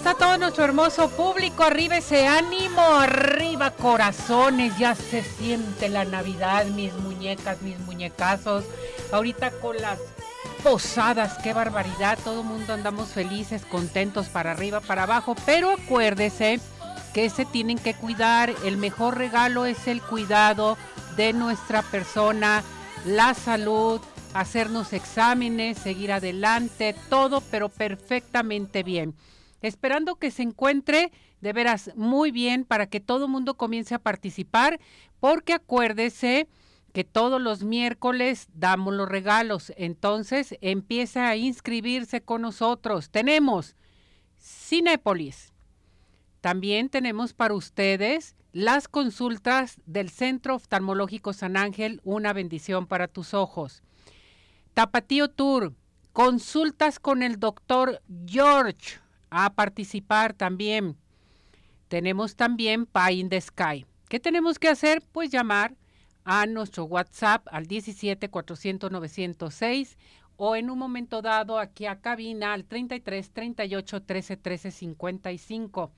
[0.00, 1.62] está todo nuestro hermoso público?
[1.62, 8.64] Arriba ese ánimo, arriba corazones, ya se siente la Navidad, mis muñecas, mis muñecazos.
[9.12, 9.98] Ahorita con las
[10.62, 16.60] posadas, qué barbaridad, todo el mundo andamos felices, contentos para arriba, para abajo, pero acuérdese
[17.12, 20.78] que se tienen que cuidar, el mejor regalo es el cuidado
[21.16, 22.62] de nuestra persona,
[23.04, 24.00] la salud,
[24.32, 29.14] hacernos exámenes, seguir adelante, todo, pero perfectamente bien.
[29.62, 33.98] Esperando que se encuentre de veras muy bien para que todo el mundo comience a
[33.98, 34.80] participar,
[35.20, 36.48] porque acuérdese
[36.92, 39.72] que todos los miércoles damos los regalos.
[39.76, 43.10] Entonces empieza a inscribirse con nosotros.
[43.10, 43.76] Tenemos
[44.38, 45.52] Cinépolis.
[46.40, 53.34] También tenemos para ustedes las consultas del Centro Oftalmológico San Ángel, una bendición para tus
[53.34, 53.82] ojos.
[54.74, 55.74] Tapatío Tour,
[56.12, 58.98] consultas con el doctor George
[59.30, 60.96] a participar también.
[61.88, 63.86] Tenemos también Pie in the Sky.
[64.08, 65.02] ¿Qué tenemos que hacer?
[65.12, 65.76] Pues llamar
[66.24, 69.96] a nuestro WhatsApp al 17 400 906
[70.36, 75.92] o en un momento dado aquí a cabina al 33 38 13 13 55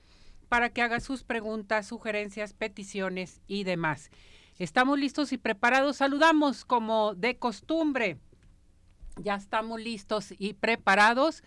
[0.49, 4.11] para que haga sus preguntas, sugerencias, peticiones y demás.
[4.59, 5.97] Estamos listos y preparados.
[5.97, 8.19] Saludamos como de costumbre
[9.17, 11.43] ya estamos listos y preparados.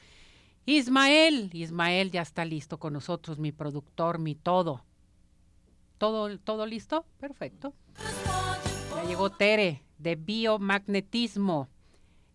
[0.69, 4.85] Ismael, Ismael ya está listo con nosotros, mi productor, mi todo.
[5.97, 7.07] ¿Todo, todo listo?
[7.21, 7.73] Perfecto.
[8.97, 11.69] Ya llegó Tere de biomagnetismo,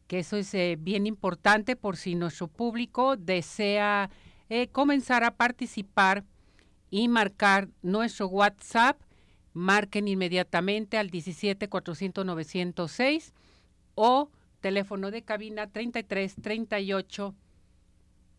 [0.08, 4.10] que eso es eh, bien importante por si nuestro público desea
[4.50, 6.24] eh, comenzar a participar
[6.90, 9.02] y marcar nuestro WhatsApp.
[9.54, 13.34] Marquen inmediatamente al 17 400 906
[13.96, 14.30] o
[14.62, 17.36] Teléfono de cabina 33 38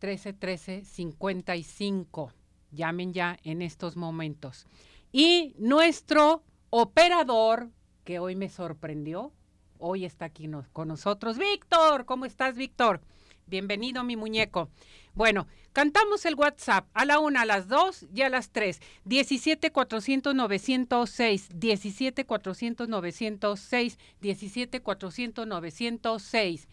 [0.03, 2.33] 13 13 55.
[2.73, 4.67] Llamen ya en estos momentos.
[5.13, 7.71] Y nuestro operador,
[8.03, 9.33] que hoy me sorprendió,
[9.79, 11.39] hoy está aquí con nosotros.
[11.39, 13.01] Víctor, ¿cómo estás, Víctor?
[13.47, 14.71] Bienvenido, mi muñeco.
[15.15, 18.81] Bueno, cantamos el WhatsApp a la una, a las dos y a las tres.
[19.05, 26.69] 17 400 906, 17 400 906, 17 400 906.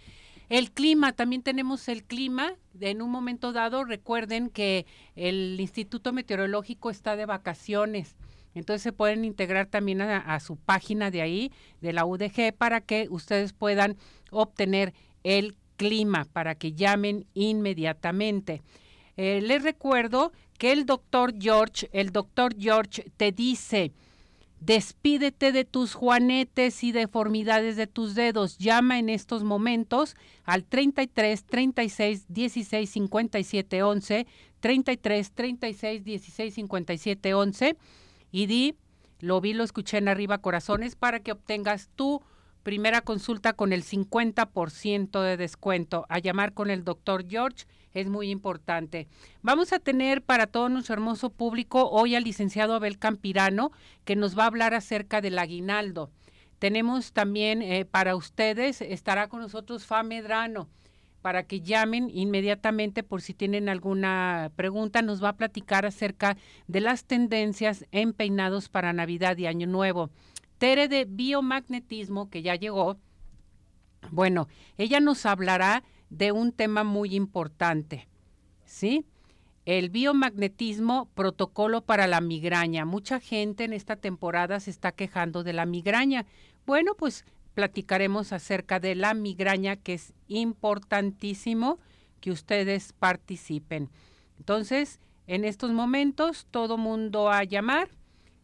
[0.50, 2.54] El clima, también tenemos el clima.
[2.82, 8.18] En un momento dado, recuerden que el Instituto Meteorológico está de vacaciones.
[8.56, 11.52] Entonces se pueden integrar también a, su página de ahí,
[11.82, 13.96] de la UDG, para que ustedes puedan
[14.32, 14.94] obtener
[15.24, 18.62] el clima para que llamen inmediatamente.
[19.18, 23.94] Eh, les recuerdo que el doctor George, el doctor George te dice,
[24.60, 28.58] despídete de tus juanetes y deformidades de tus dedos.
[28.58, 34.28] Llama en estos momentos al 33 36 16 57 11,
[34.60, 37.78] 33 36 16 57 11
[38.32, 38.76] y di,
[39.20, 42.22] lo vi, lo escuché en arriba corazones para que obtengas tu
[42.64, 46.06] Primera consulta con el 50% de descuento.
[46.10, 49.08] A llamar con el doctor George es muy importante.
[49.42, 53.72] Vamos a tener para todo nuestro hermoso público hoy al licenciado Abel Campirano,
[54.06, 56.12] que nos va a hablar acerca del aguinaldo.
[56.60, 60.68] Tenemos también eh, para ustedes, estará con nosotros Fa Medrano,
[61.22, 65.02] para que llamen inmediatamente por si tienen alguna pregunta.
[65.02, 66.38] Nos va a platicar acerca
[66.68, 70.10] de las tendencias en peinados para Navidad y Año Nuevo.
[70.58, 72.98] Tere de biomagnetismo, que ya llegó,
[74.12, 78.08] bueno, ella nos hablará de un tema muy importante,
[78.66, 79.06] ¿sí?
[79.66, 82.86] El biomagnetismo, protocolo para la migraña.
[82.86, 86.26] Mucha gente en esta temporada se está quejando de la migraña.
[86.66, 91.78] Bueno, pues platicaremos acerca de la migraña, que es importantísimo
[92.20, 93.90] que ustedes participen.
[94.38, 97.90] Entonces, en estos momentos, todo mundo a llamar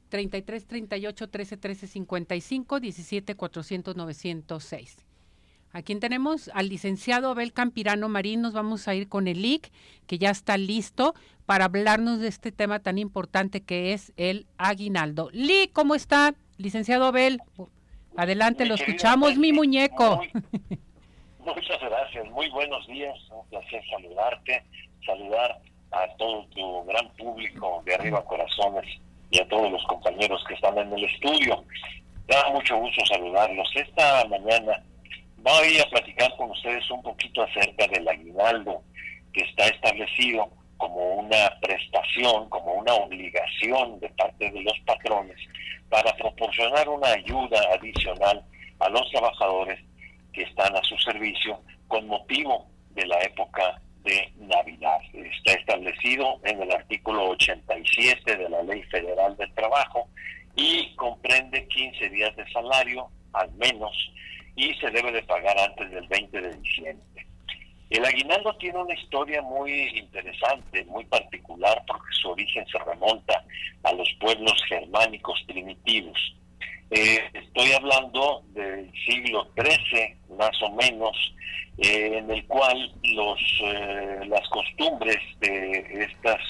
[0.10, 5.05] 33 38 13 13 55 17 400 906.
[5.75, 6.50] ¿A quién tenemos?
[6.54, 8.42] Al licenciado Abel Campirano Marín.
[8.42, 9.74] Nos vamos a ir con el IC,
[10.07, 15.30] que ya está listo para hablarnos de este tema tan importante que es el aguinaldo.
[15.33, 16.33] Lic, ¿cómo está?
[16.57, 17.42] Licenciado Abel,
[18.16, 20.22] adelante, lo escuchamos, mi muñeco.
[21.39, 24.63] muchas gracias, muy buenos días, un placer saludarte,
[25.06, 25.60] saludar
[25.92, 28.86] a todo tu gran público de Arriba Corazones
[29.30, 31.66] y a todos los compañeros que están en el estudio.
[32.30, 33.69] Da mucho gusto saludarlos.
[33.75, 34.81] Esta mañana
[35.46, 38.82] voy a platicar con ustedes un poquito acerca del aguinaldo
[39.32, 45.38] que está establecido como una prestación, como una obligación de parte de los patrones
[45.90, 48.44] para proporcionar una ayuda adicional
[48.80, 49.80] a los trabajadores
[50.34, 54.98] que están a su servicio con motivo de la época de Navidad.
[55.14, 60.10] Está establecido en el artículo 87 de la Ley Federal del Trabajo
[60.56, 63.94] y comprende 15 días de salario al menos
[64.56, 67.25] y se debe de pagar antes del 20 de diciembre.
[67.90, 73.44] El aguinaldo tiene una historia muy interesante, muy particular, porque su origen se remonta
[73.84, 76.36] a los pueblos germánicos primitivos.
[76.92, 81.36] Eh, estoy hablando del siglo XIII, más o menos,
[81.78, 86.42] eh, en el cual los, eh, las costumbres de estas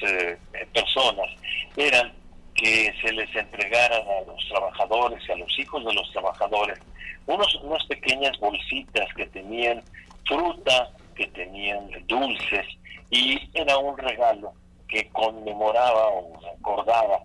[0.73, 1.27] personas
[1.75, 2.13] eran
[2.55, 6.79] que se les entregaran a los trabajadores y a los hijos de los trabajadores
[7.27, 9.83] unos, unas pequeñas bolsitas que tenían
[10.27, 12.65] fruta, que tenían dulces,
[13.09, 14.53] y era un regalo
[14.87, 17.19] que conmemoraba o recordaba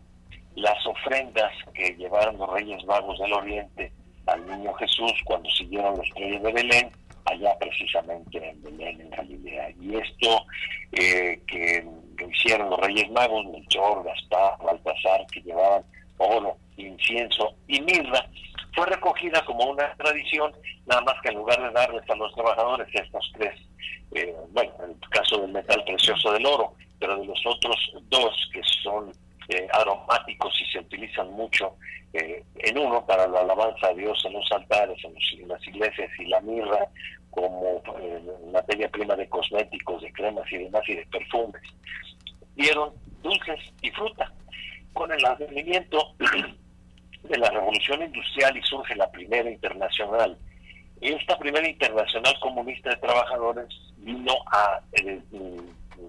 [0.54, 3.92] las ofrendas que llevaron los Reyes Magos del Oriente
[4.26, 6.90] al niño Jesús cuando siguieron los reyes de Belén,
[7.24, 9.70] allá precisamente en Belén, en Galilea.
[9.80, 10.44] Y esto
[10.92, 11.84] eh, que
[12.30, 15.82] hicieron los Reyes Magos, Melchor, Gaspar, Baltasar, que llevaban
[16.18, 18.26] oro, incienso y mirra,
[18.74, 20.52] fue recogida como una tradición,
[20.86, 23.58] nada más que en lugar de darles a los trabajadores estos tres,
[24.14, 27.76] eh, bueno, en el caso del metal precioso del oro, pero de los otros
[28.08, 29.12] dos que son
[29.48, 31.74] eh, aromáticos y se utilizan mucho
[32.12, 36.26] eh, en uno para la alabanza a Dios en los altares, en, las iglesias y
[36.26, 36.88] la mirra
[37.30, 37.82] como
[38.52, 41.62] materia prima de cosméticos, de cremas y demás y de perfumes.
[42.56, 42.92] Dieron
[43.22, 44.32] dulces y fruta.
[44.92, 46.14] Con el advenimiento
[47.22, 50.36] de la revolución industrial y surge la primera internacional.
[51.00, 53.68] Esta primera internacional comunista de trabajadores
[53.98, 55.20] vino a eh,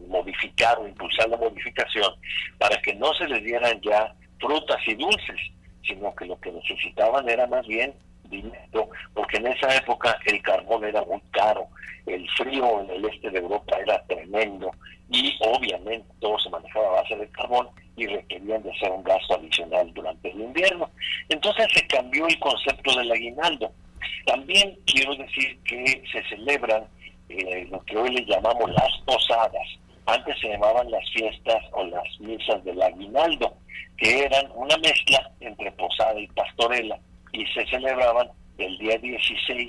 [0.07, 2.13] modificar o impulsar la modificación
[2.57, 5.39] para que no se les dieran ya frutas y dulces,
[5.85, 7.93] sino que lo que necesitaban era más bien
[8.29, 11.67] dinero, porque en esa época el carbón era muy caro,
[12.05, 14.71] el frío en el este de Europa era tremendo
[15.09, 17.67] y obviamente todo se manejaba a base de carbón
[17.97, 20.89] y requerían de hacer un gasto adicional durante el invierno.
[21.29, 23.71] Entonces se cambió el concepto del aguinaldo.
[24.25, 26.85] También quiero decir que se celebran
[27.29, 29.67] eh, lo que hoy le llamamos las posadas.
[30.05, 33.53] Antes se llamaban las fiestas o las misas del aguinaldo,
[33.97, 36.99] que eran una mezcla entre posada y pastorela
[37.31, 39.67] y se celebraban del día 16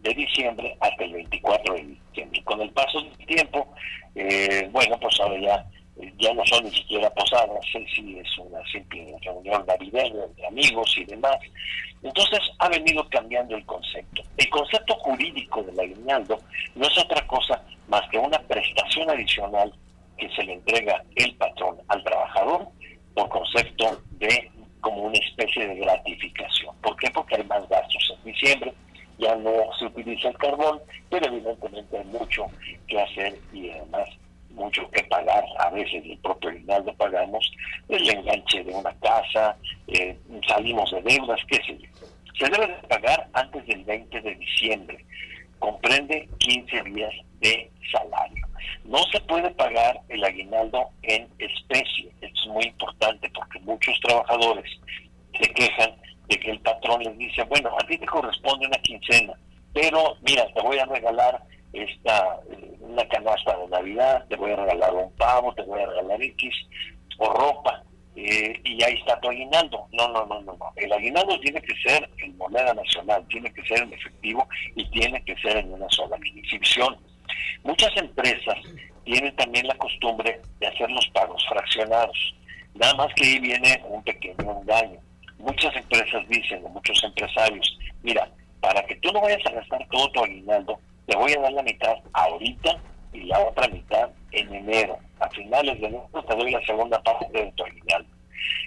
[0.00, 2.42] de diciembre hasta el 24 de diciembre.
[2.44, 3.72] Con el paso del tiempo,
[4.14, 5.66] eh, bueno, pues ahora ya
[6.18, 11.04] ya no son ni siquiera posadas, sí, es una simple reunión navideña de amigos y
[11.04, 11.38] demás.
[12.02, 14.22] Entonces ha venido cambiando el concepto.
[14.36, 16.38] El concepto jurídico del aguinaldo
[16.74, 19.72] no es otra cosa más que una prestación adicional
[20.16, 22.68] que se le entrega el patrón al trabajador
[23.14, 26.74] por concepto de como una especie de gratificación.
[26.82, 27.10] ¿Por qué?
[27.10, 28.72] Porque hay más gastos en diciembre,
[29.18, 30.80] ya no se utiliza el carbón,
[31.10, 32.46] pero evidentemente hay mucho
[32.86, 34.08] que hacer y además
[34.50, 37.50] mucho que pagar, a veces el propio aguinaldo pagamos,
[37.88, 39.56] el enganche de una casa,
[39.88, 40.16] eh,
[40.46, 41.88] salimos de deudas, qué sé yo.
[42.38, 45.04] Se debe de pagar antes del 20 de diciembre,
[45.58, 48.46] comprende 15 días de salario.
[48.84, 54.70] No se puede pagar el aguinaldo en especie, esto es muy importante porque muchos trabajadores
[55.38, 55.94] se quejan
[56.28, 59.32] de que el patrón les dice, bueno, a ti te corresponde una quincena,
[59.72, 61.42] pero mira, te voy a regalar
[61.72, 62.40] esta
[62.80, 66.54] una canasta de Navidad, te voy a regalar un pavo, te voy a regalar X
[67.18, 67.82] o ropa.
[68.16, 69.86] Eh, y ahí está tu aguinaldo.
[69.92, 70.58] No, no, no, no.
[70.76, 75.22] El aguinaldo tiene que ser en moneda nacional, tiene que ser en efectivo y tiene
[75.24, 76.96] que ser en una sola exhibición.
[77.62, 78.56] Muchas empresas
[79.04, 82.34] tienen también la costumbre de hacer los pagos fraccionados.
[82.74, 84.98] Nada más que ahí viene un pequeño engaño.
[85.38, 90.10] Muchas empresas dicen, o muchos empresarios, mira, para que tú no vayas a gastar todo
[90.12, 90.78] tu aguinaldo,
[91.10, 92.76] te voy a dar la mitad ahorita
[93.12, 94.96] y la otra mitad en enero.
[95.18, 98.08] A finales de enero te doy la segunda parte de tu aguinaldo.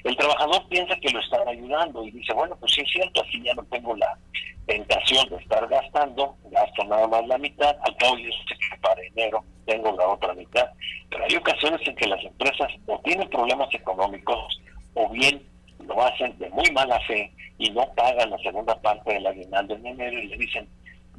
[0.03, 3.41] El trabajador piensa que lo están ayudando y dice, bueno, pues sí es cierto, así
[3.41, 4.17] ya no tengo la
[4.65, 9.01] tentación de estar gastando, gasto nada más la mitad, al cabo yo sé que para
[9.01, 10.69] enero tengo la otra mitad,
[11.09, 14.61] pero hay ocasiones en que las empresas o tienen problemas económicos
[14.95, 15.41] o bien
[15.79, 19.85] lo hacen de muy mala fe y no pagan la segunda parte del aguinaldo en
[19.87, 20.67] enero y le dicen,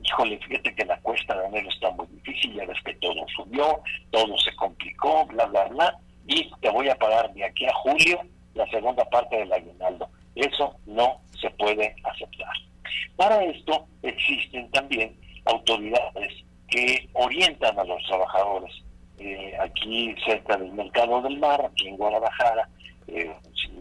[0.05, 3.81] híjole, fíjate que la cuesta de enero está muy difícil, ya ves que todo subió,
[4.11, 8.21] todo se complicó, bla, bla, bla, y te voy a pagar de aquí a julio
[8.55, 10.09] la segunda parte del aguinaldo.
[10.35, 12.53] Eso no se puede aceptar.
[13.17, 18.73] Para esto existen también autoridades que orientan a los trabajadores.
[19.19, 22.69] Eh, aquí cerca del Mercado del Mar, aquí en Guadalajara,
[23.07, 23.33] eh,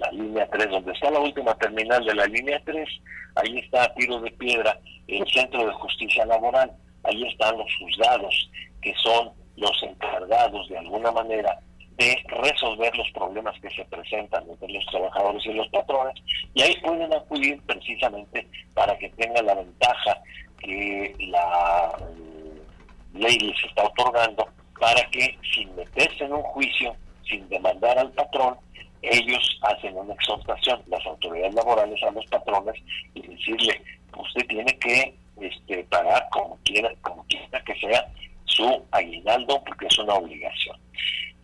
[0.03, 2.89] la línea 3, donde está la última terminal de la línea 3,
[3.35, 6.71] ahí está a tiro de piedra el Centro de Justicia Laboral,
[7.03, 8.49] ahí están los juzgados,
[8.81, 11.59] que son los encargados de alguna manera
[11.97, 16.15] de resolver los problemas que se presentan entre los trabajadores y los patrones,
[16.53, 20.17] y ahí pueden acudir precisamente para que tengan la ventaja
[20.59, 24.47] que la mm, ley les está otorgando
[24.79, 26.95] para que sin meterse en un juicio,
[27.29, 28.57] sin demandar al patrón,
[29.03, 32.75] ellos hacen una exhortación, las autoridades laborales a los patrones,
[33.13, 33.81] y decirle,
[34.17, 38.07] usted tiene que este, pagar como quiera, como quiera que sea
[38.45, 40.77] su aguinaldo, porque es una obligación.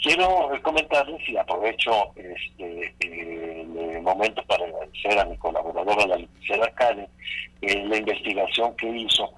[0.01, 7.07] Quiero comentarles y aprovecho este el momento para agradecer a mi colaboradora, la licenciada Karen,
[7.61, 9.29] eh, la investigación que hizo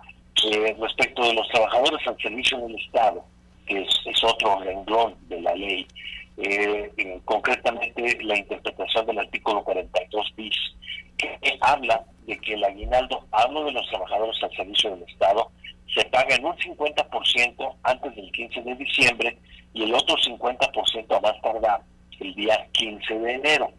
[0.51, 3.24] eh, respecto de los trabajadores al servicio del Estado,
[3.66, 5.88] que es, es otro renglón de la ley,
[6.38, 10.56] eh, concretamente la interpretación del artículo 42 bis,
[11.18, 15.52] que habla de que el aguinaldo, hablo de los trabajadores al servicio del Estado,
[15.94, 19.38] se paga en un 50% antes del 15 de diciembre
[19.74, 21.82] y el otro 50% a más tardar
[22.20, 23.72] el día 15 de enero.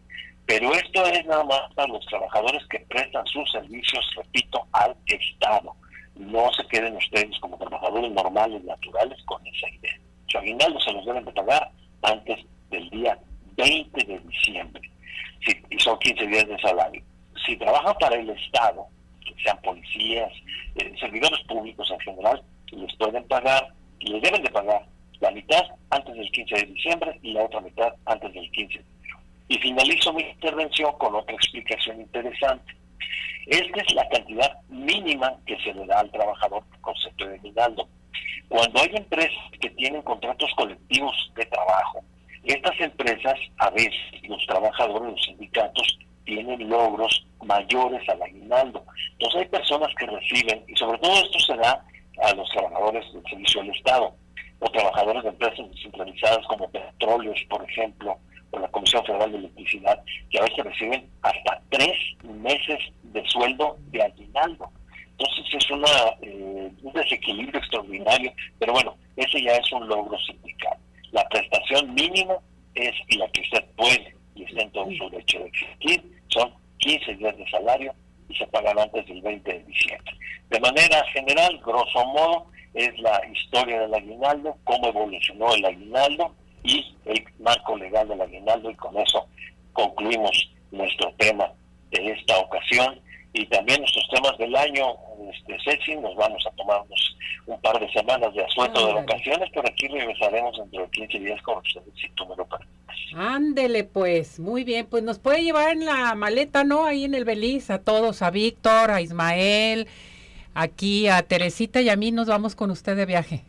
[0.45, 5.73] Pero esto es nada más para los trabajadores que prestan sus servicios, repito, al Estado.
[6.15, 9.97] No se queden ustedes como trabajadores normales, naturales, con esa idea.
[10.27, 11.71] Su aguinaldo se los deben de pagar
[12.03, 13.17] antes del día
[13.57, 14.81] 20 de diciembre.
[15.69, 17.03] y son 15 días de salario.
[17.45, 18.87] Si trabajan para el Estado,
[19.43, 20.31] sean policías,
[20.75, 22.41] eh, servidores públicos en general,
[22.71, 23.67] les pueden pagar,
[23.99, 24.85] les deben de pagar
[25.19, 28.85] la mitad antes del 15 de diciembre y la otra mitad antes del 15 de.
[29.49, 32.73] Y finalizo mi intervención con otra explicación interesante.
[33.47, 37.87] Esta es la cantidad mínima que se le da al trabajador concepto de aguinaldo.
[38.49, 42.03] Cuando hay empresas que tienen contratos colectivos de trabajo,
[42.43, 43.93] estas empresas, a veces
[44.27, 48.83] los trabajadores, los sindicatos, tienen logros mayores al aguinaldo.
[49.13, 51.85] Entonces hay personas que reciben, y sobre todo esto se da
[52.21, 54.15] a los trabajadores del servicio del Estado,
[54.59, 58.17] o trabajadores de empresas descentralizadas como Petróleos, por ejemplo,
[58.51, 63.77] o la Comisión Federal de Electricidad, que a veces reciben hasta tres meses de sueldo
[63.87, 64.69] de aguinaldo.
[65.17, 65.87] Entonces es una,
[66.21, 70.77] eh, un desequilibrio extraordinario, pero bueno, ese ya es un logro sindical.
[71.11, 72.35] La prestación mínima
[72.75, 77.15] es la que usted puede y está en todo su derecho de existir, son 15
[77.15, 77.93] días de salario
[78.29, 80.13] y se pagan antes del 20 de diciembre.
[80.49, 86.95] De manera general, grosso modo, es la historia del aguinaldo, cómo evolucionó el aguinaldo y
[87.05, 89.27] el marco legal del aguinaldo y con eso
[89.73, 91.51] concluimos nuestro tema
[91.91, 92.99] de esta ocasión
[93.33, 94.95] y también nuestros temas del año,
[95.33, 99.67] este Ceci, nos vamos a tomarnos un par de semanas de asueto de vacaciones, pero
[99.67, 102.73] aquí regresaremos dentro de 15 días con ustedes, si tú me lo permites.
[103.15, 106.85] Ándele pues, muy bien, pues nos puede llevar en la maleta, ¿no?
[106.85, 109.87] Ahí en el Beliz, a todos, a Víctor, a Ismael,
[110.53, 113.43] aquí a Teresita y a mí nos vamos con usted de viaje.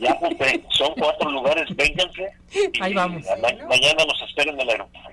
[0.00, 2.30] Ya, pues, son cuatro lugares, vénganse.
[2.80, 3.24] Ahí vamos.
[3.68, 5.10] mañana nos esperen en el aeropuerto.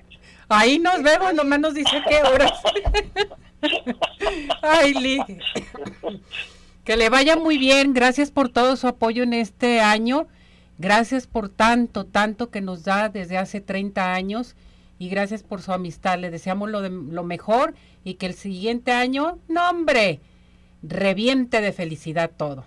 [0.48, 2.52] Ahí nos vemos, nomás nos dice qué horas.
[4.62, 5.18] Ay.
[6.84, 7.94] Que le vaya muy bien.
[7.94, 10.26] Gracias por todo su apoyo en este año.
[10.78, 14.56] Gracias por tanto, tanto que nos da desde hace 30 años.
[14.98, 16.18] Y gracias por su amistad.
[16.18, 20.20] Le deseamos lo, de, lo mejor y que el siguiente año, no hombre,
[20.82, 22.64] reviente de felicidad todo.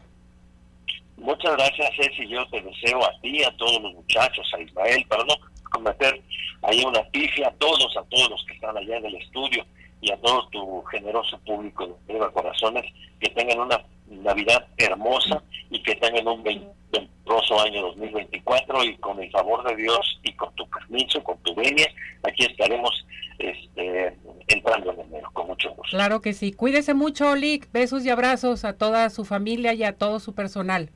[1.17, 2.27] Muchas gracias, Ceci.
[2.27, 5.33] Yo te deseo a ti, a todos los muchachos, a Ismael, para no
[5.71, 6.21] cometer
[6.61, 9.65] ahí una pifia, a todos, a todos los que están allá en el estudio
[10.05, 12.83] y a todo tu generoso público de Viva Corazones,
[13.19, 19.31] que tengan una Navidad hermosa y que tengan un venturoso año 2024 y con el
[19.31, 21.87] favor de Dios y con tu permiso, con tu venia,
[22.21, 23.03] aquí estaremos
[23.39, 24.15] este,
[24.47, 25.97] entrando en enero, con mucho gusto.
[25.97, 26.53] Claro que sí.
[26.53, 27.71] Cuídese mucho, Olic.
[27.71, 30.91] Besos y abrazos a toda su familia y a todo su personal.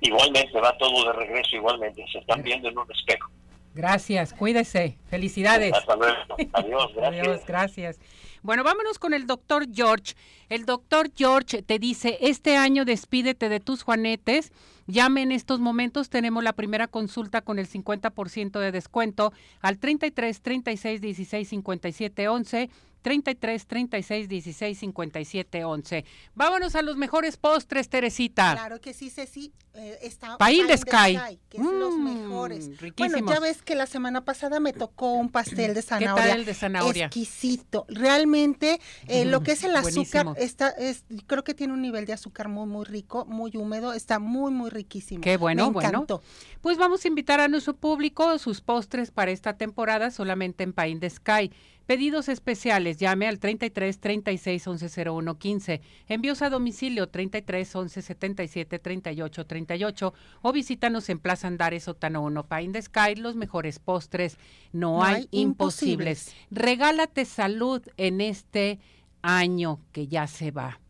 [0.00, 2.06] Igualmente, va todo de regreso, igualmente.
[2.12, 3.28] Se están viendo en un espejo.
[3.74, 4.96] Gracias, cuídese.
[5.10, 5.72] Felicidades.
[5.72, 6.16] Hasta luego.
[6.52, 7.26] Adiós, gracias.
[7.26, 8.00] Adiós, gracias.
[8.48, 10.14] Bueno, vámonos con el doctor George.
[10.48, 14.52] El doctor George te dice, este año despídete de tus juanetes.
[14.86, 20.40] Llame en estos momentos, tenemos la primera consulta con el 50% de descuento al 33
[20.40, 22.70] 36 16 57 11
[23.02, 26.04] 33 36 16 57 11.
[26.34, 28.54] Vámonos a los mejores postres, Teresita.
[28.54, 29.52] Claro que sí, Ceci.
[29.78, 31.38] Eh, está Pain de Sky.
[31.48, 32.80] que es los Mm, mejores.
[32.80, 33.22] riquísimos.
[33.22, 36.22] Bueno, ya ves que la semana pasada me tocó un pastel de zanahoria.
[36.24, 37.06] ¿Qué tal el de zanahoria?
[37.06, 37.86] Exquisito.
[37.88, 42.12] Realmente, eh, lo que es el azúcar, está, es, creo que tiene un nivel de
[42.12, 43.92] azúcar muy, muy rico, muy húmedo.
[43.92, 45.20] Está muy, muy riquísimo.
[45.22, 45.88] Qué bueno, me bueno.
[45.90, 46.22] encantó.
[46.60, 50.98] Pues vamos a invitar a nuestro público sus postres para esta temporada solamente en Pain
[51.00, 51.52] de Sky.
[51.86, 55.80] Pedidos especiales, llame al 33 36 11 01 15.
[56.08, 59.67] Envíos a domicilio 33 11 77 38 38
[60.42, 63.16] o visítanos en Plaza Andares Sótano 1 Pain de Sky.
[63.16, 64.38] Los mejores postres,
[64.72, 66.34] no, No hay, hay imposibles.
[66.50, 68.78] Regálate salud en este
[69.22, 70.80] año que ya se va.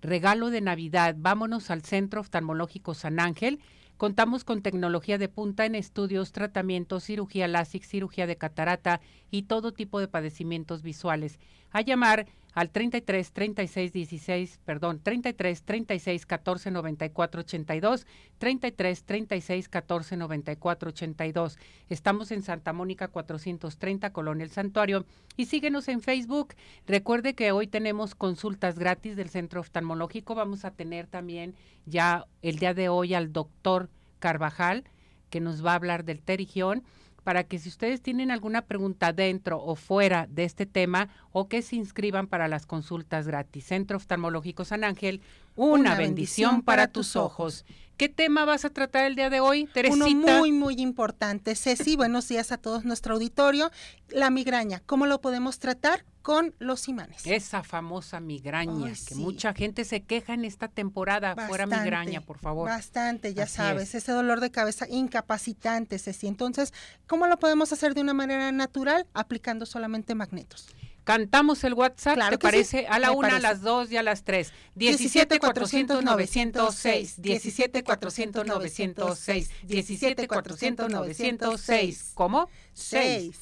[0.00, 1.14] Regalo de Navidad.
[1.18, 3.60] Vámonos al Centro Oftalmológico San Ángel.
[3.96, 9.72] Contamos con tecnología de punta en estudios, tratamientos, cirugía láser, cirugía de catarata y todo
[9.72, 11.38] tipo de padecimientos visuales.
[11.70, 18.06] A llamar al 33 36 16, perdón, 33 36 14 94 82,
[18.38, 21.58] 33 36 14 94 82.
[21.88, 25.06] Estamos en Santa Mónica 430, Colonia El Santuario
[25.36, 26.54] y síguenos en Facebook.
[26.86, 30.34] Recuerde que hoy tenemos consultas gratis del Centro Oftalmológico.
[30.34, 31.54] Vamos a tener también
[31.86, 34.84] ya el día de hoy al doctor Carvajal,
[35.30, 36.84] que nos va a hablar del terigión,
[37.24, 41.62] para que si ustedes tienen alguna pregunta dentro o fuera de este tema, o que
[41.62, 43.64] se inscriban para las consultas gratis.
[43.66, 45.20] Centro Oftalmológico San Ángel,
[45.56, 47.64] una, bendición, para tus ojos.
[47.96, 50.06] ¿Qué tema vas a tratar el día de hoy, Teresita?
[50.06, 51.54] Uno muy, muy importante.
[51.54, 53.70] Ceci, buenos días a todos nuestro auditorio.
[54.08, 56.04] La migraña, ¿cómo lo podemos tratar?
[56.22, 57.26] Con los imanes.
[57.26, 59.16] Esa famosa migraña, Ay, que sí.
[59.16, 61.34] mucha gente se queja en esta temporada.
[61.34, 62.68] Fuera Bastante, migraña, por favor.
[62.68, 63.96] Bastante, ya Así sabes, es.
[63.96, 66.28] ese dolor de cabeza incapacitante, Ceci.
[66.28, 66.72] Entonces,
[67.06, 69.06] ¿cómo lo podemos hacer de una manera natural?
[69.14, 70.68] Aplicando solamente magnetos.
[71.04, 72.86] Cantamos el WhatsApp, Claro ¿te que sí, parece?
[72.86, 73.48] A la una, a parece.
[73.48, 74.52] las dos y a las tres.
[74.76, 82.12] 17 400 906, 17 400 906, 17 400 906.
[82.14, 82.48] ¿Cómo?
[82.72, 83.36] Seis.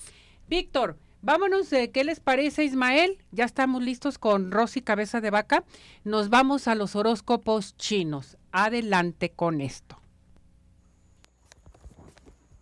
[0.49, 3.19] Víctor, vámonos de qué les parece, Ismael.
[3.33, 5.65] Ya estamos listos con Rosy Cabeza de Vaca.
[6.05, 8.37] Nos vamos a los horóscopos chinos.
[8.53, 9.97] Adelante con esto.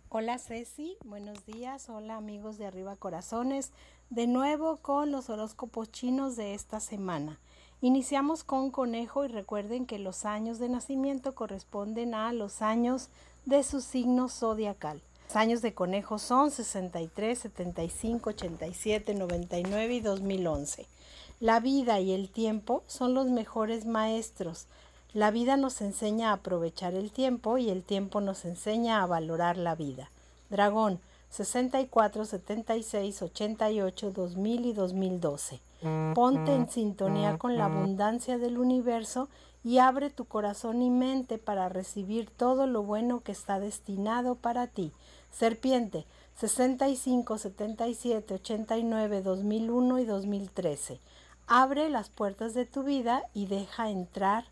[0.09, 1.87] Hola Ceci, buenos días.
[1.89, 3.71] Hola amigos de Arriba Corazones.
[4.09, 7.39] De nuevo con los horóscopos chinos de esta semana.
[7.81, 13.09] Iniciamos con conejo y recuerden que los años de nacimiento corresponden a los años
[13.45, 15.01] de su signo zodiacal.
[15.29, 20.87] Los años de conejo son 63, 75, 87, 99 y 2011.
[21.39, 24.65] La vida y el tiempo son los mejores maestros.
[25.13, 29.57] La vida nos enseña a aprovechar el tiempo y el tiempo nos enseña a valorar
[29.57, 30.09] la vida.
[30.49, 35.59] Dragón 64, 76, 88, 2000 y 2012.
[36.15, 39.29] Ponte en sintonía con la abundancia del universo
[39.63, 44.65] y abre tu corazón y mente para recibir todo lo bueno que está destinado para
[44.65, 44.91] ti.
[45.31, 46.05] Serpiente
[46.39, 50.99] 65, 77, 89, 2001 y 2013.
[51.47, 54.45] Abre las puertas de tu vida y deja entrar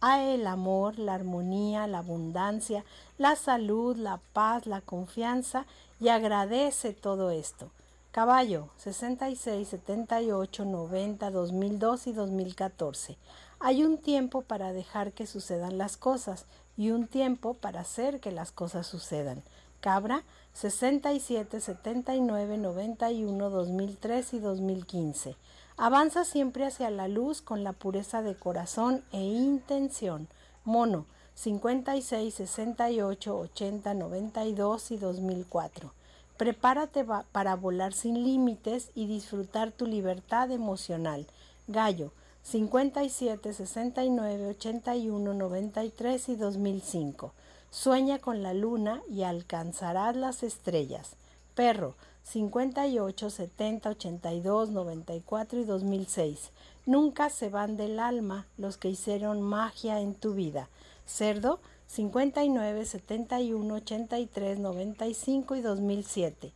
[0.00, 2.84] a el amor, la armonía, la abundancia,
[3.18, 5.66] la salud, la paz, la confianza
[6.00, 7.70] y agradece todo esto.
[8.10, 13.16] Caballo 66, 78, 90, 2002 y 2014.
[13.60, 18.32] Hay un tiempo para dejar que sucedan las cosas y un tiempo para hacer que
[18.32, 19.42] las cosas sucedan.
[19.80, 25.36] Cabra 67, 79, 91, 2003 y 2015.
[25.78, 30.28] Avanza siempre hacia la luz con la pureza de corazón e intención.
[30.64, 35.94] Mono 56, 68, 80, 92 y 2004.
[36.36, 41.26] Prepárate para volar sin límites y disfrutar tu libertad emocional.
[41.68, 42.12] Gallo
[42.42, 47.32] 57, 69, 81, 93 y 2005.
[47.70, 51.16] Sueña con la luna y alcanzarás las estrellas.
[51.54, 56.50] Perro 58, 70, 82, 94 y 2006.
[56.86, 60.68] Nunca se van del alma los que hicieron magia en tu vida.
[61.06, 66.52] Cerdo 59, 71, 83, 95 y 2007.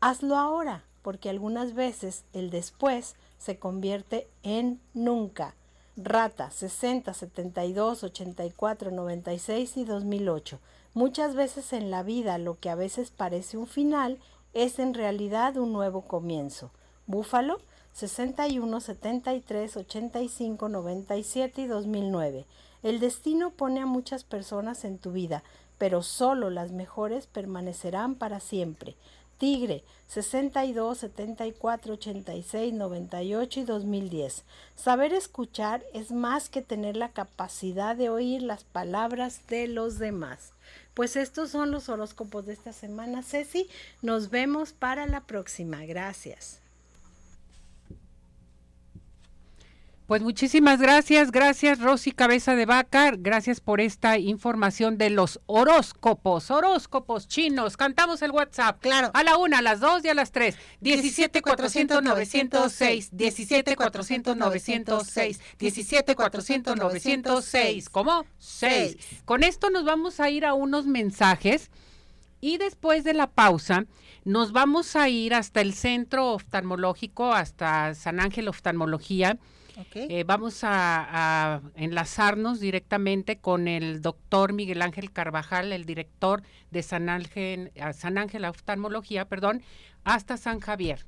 [0.00, 5.54] Hazlo ahora, porque algunas veces el después se convierte en nunca.
[5.96, 10.58] Rata 60, 72, 84, 96 y 2008.
[10.92, 14.18] Muchas veces en la vida lo que a veces parece un final
[14.54, 16.72] es en realidad un nuevo comienzo.
[17.06, 17.60] Búfalo
[17.92, 22.44] 61, 73, 85, 97 y 2009.
[22.82, 25.44] El destino pone a muchas personas en tu vida,
[25.78, 28.96] pero solo las mejores permanecerán para siempre.
[29.44, 34.42] Tigre 62, 74, 86, 98 y 2010.
[34.74, 40.54] Saber escuchar es más que tener la capacidad de oír las palabras de los demás.
[40.94, 43.68] Pues estos son los horóscopos de esta semana, Ceci.
[44.00, 45.84] Nos vemos para la próxima.
[45.84, 46.63] Gracias.
[50.06, 56.50] Pues muchísimas gracias, gracias Rosy Cabeza de Vaca, gracias por esta información de los horóscopos,
[56.50, 57.78] horóscopos chinos.
[57.78, 58.82] Cantamos el WhatsApp.
[58.82, 59.10] Claro.
[59.14, 60.58] A la una, a las dos y a las tres.
[60.82, 67.88] 17 400 906, 17 400 906, 17 400 906.
[67.88, 68.26] ¿Cómo?
[68.36, 68.98] 6.
[69.24, 71.70] Con esto nos vamos a ir a unos mensajes
[72.42, 73.86] y después de la pausa
[74.26, 79.38] nos vamos a ir hasta el centro oftalmológico, hasta San Ángel Oftalmología
[79.94, 87.08] eh, vamos a, enlazarnos directamente con el doctor Miguel Ángel Carvajal, el director de San
[87.08, 89.62] Ángel, San Ángel Oftalmología, perdón,
[90.04, 91.06] hasta San Javier,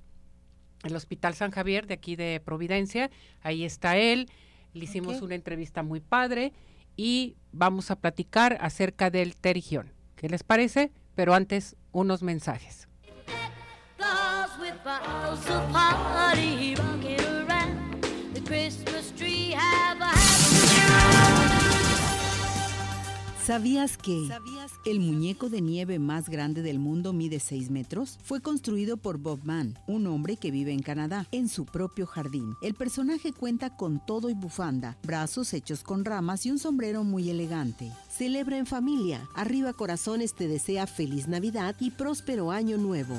[0.85, 3.11] el Hospital San Javier de aquí de Providencia.
[3.43, 4.29] Ahí está él.
[4.73, 6.53] Le hicimos una entrevista muy padre
[6.97, 9.93] y vamos a platicar acerca del terigión.
[10.17, 10.93] ¿Qué les parece?
[11.15, 12.89] Pero antes, unos mensajes.
[23.47, 24.29] ¿Sabías que
[24.87, 28.19] el muñeco de nieve más grande del mundo mide 6 metros?
[28.25, 32.57] Fue construido por Bob Mann, un hombre que vive en Canadá, en su propio jardín.
[32.61, 37.31] El personaje cuenta con todo y bufanda, brazos hechos con ramas y un sombrero muy
[37.31, 37.93] elegante.
[38.11, 39.29] Celebra en familia.
[39.37, 43.17] Arriba Corazones te desea feliz Navidad y próspero año nuevo.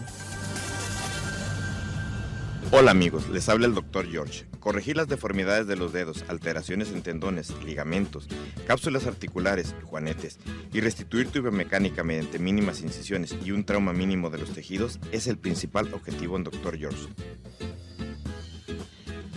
[2.69, 4.07] Hola amigos, les habla el Dr.
[4.07, 4.45] George.
[4.67, 8.27] Corregir las deformidades de los dedos, alteraciones en tendones, ligamentos,
[8.67, 10.39] cápsulas articulares, juanetes
[10.73, 15.27] y restituir tu biomecánica mediante mínimas incisiones y un trauma mínimo de los tejidos es
[15.27, 16.77] el principal objetivo en Dr.
[16.77, 17.07] George.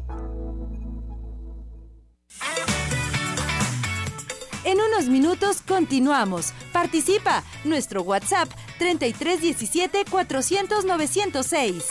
[4.63, 6.53] En unos minutos continuamos.
[6.71, 7.43] Participa.
[7.63, 11.83] Nuestro WhatsApp 3317 400 906.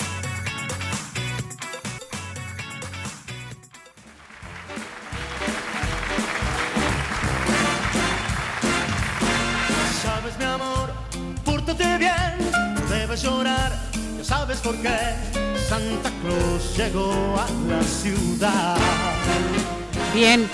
[10.02, 10.90] Sabes mi amor,
[11.44, 13.72] pórtate bien, no debes llorar,
[14.16, 14.98] ya sabes por qué.
[15.68, 18.76] Santa Cruz llegó a la ciudad.
[20.12, 20.48] Bien,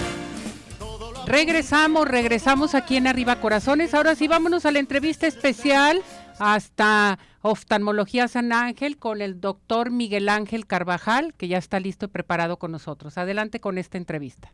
[1.27, 3.95] Regresamos, regresamos aquí en Arriba Corazones.
[3.95, 6.03] Ahora sí, vámonos a la entrevista especial
[6.38, 12.09] hasta Oftalmología San Ángel con el doctor Miguel Ángel Carvajal, que ya está listo y
[12.11, 13.19] preparado con nosotros.
[13.19, 14.53] Adelante con esta entrevista.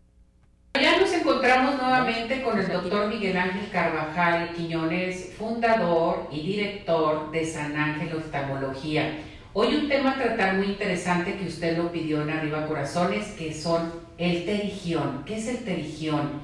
[0.81, 7.45] Ya nos encontramos nuevamente con el doctor Miguel Ángel Carvajal Quiñones, fundador y director de
[7.45, 9.19] San Ángel Oftalmología.
[9.53, 13.53] Hoy un tema a tratar muy interesante que usted lo pidió en Arriba Corazones, que
[13.53, 15.23] son el terigión.
[15.27, 16.41] ¿Qué es el terigión?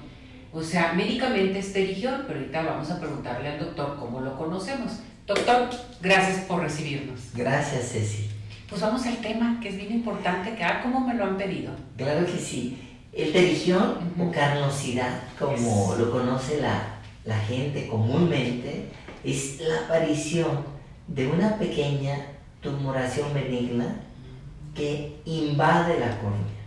[0.52, 5.00] O sea, médicamente es terigión, pero ahorita vamos a preguntarle al doctor cómo lo conocemos.
[5.26, 5.68] Doctor,
[6.00, 7.20] gracias por recibirnos.
[7.34, 8.28] Gracias, Ceci.
[8.68, 11.72] Pues vamos al tema, que es bien importante, que ah, ¿cómo me lo han pedido?
[11.96, 12.78] Claro que sí.
[13.12, 18.86] El terigión o carnosidad, como lo conoce la, la gente comúnmente,
[19.24, 20.64] es la aparición
[21.06, 22.16] de una pequeña
[22.60, 24.00] tumoración benigna
[24.74, 26.57] que invade la córnea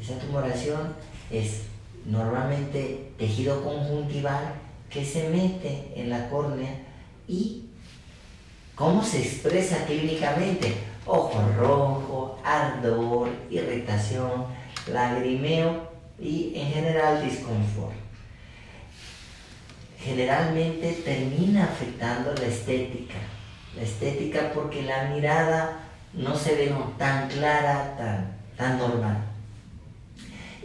[0.00, 0.94] Esa tumoración
[1.30, 1.62] es
[2.06, 4.54] normalmente tejido conjuntival
[4.90, 6.70] que se mete en la córnea
[7.26, 7.66] y
[8.74, 10.74] cómo se expresa clínicamente.
[11.04, 14.46] Ojo rojo, ardor, irritación,
[14.92, 17.94] lagrimeo y en general disconfort.
[19.98, 23.16] Generalmente termina afectando la estética.
[23.76, 25.80] La estética porque la mirada
[26.14, 29.27] no se ve tan clara, tan, tan normal.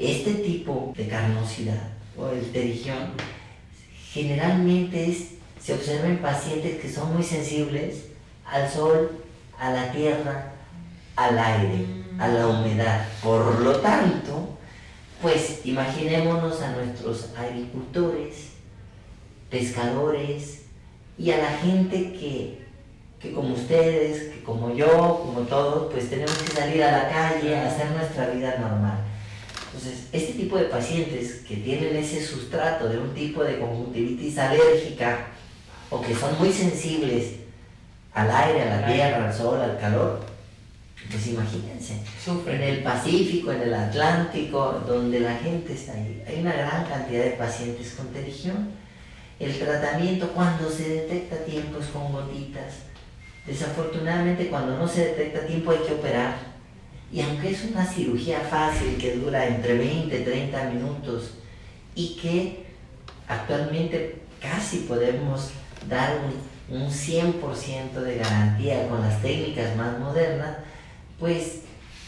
[0.03, 1.87] Este tipo de carnosidad
[2.17, 3.13] o el terigión
[4.11, 8.07] generalmente es, se observa en pacientes que son muy sensibles
[8.45, 9.11] al sol,
[9.57, 10.51] a la tierra,
[11.15, 11.85] al aire,
[12.19, 13.07] a la humedad.
[13.23, 14.49] Por lo tanto,
[15.21, 18.49] pues imaginémonos a nuestros agricultores,
[19.49, 20.63] pescadores
[21.17, 22.59] y a la gente que,
[23.21, 27.55] que como ustedes, que como yo, como todos, pues tenemos que salir a la calle
[27.55, 29.12] a hacer nuestra vida normal.
[29.73, 35.29] Entonces, este tipo de pacientes que tienen ese sustrato de un tipo de conjuntivitis alérgica
[35.89, 37.37] o que son muy sensibles
[38.13, 40.19] al aire, a la tierra, al sol, al calor,
[41.09, 42.01] pues imagínense,
[42.47, 47.23] en el Pacífico, en el Atlántico, donde la gente está ahí, hay una gran cantidad
[47.23, 48.69] de pacientes con terigión.
[49.39, 52.75] El tratamiento cuando se detecta a tiempo es con gotitas.
[53.47, 56.52] Desafortunadamente cuando no se detecta a tiempo hay que operar
[57.13, 61.35] y aunque es una cirugía fácil que dura entre 20 y 30 minutos
[61.93, 62.65] y que
[63.27, 65.51] actualmente casi podemos
[65.87, 66.17] dar
[66.69, 70.57] un, un 100% de garantía con las técnicas más modernas,
[71.19, 71.59] pues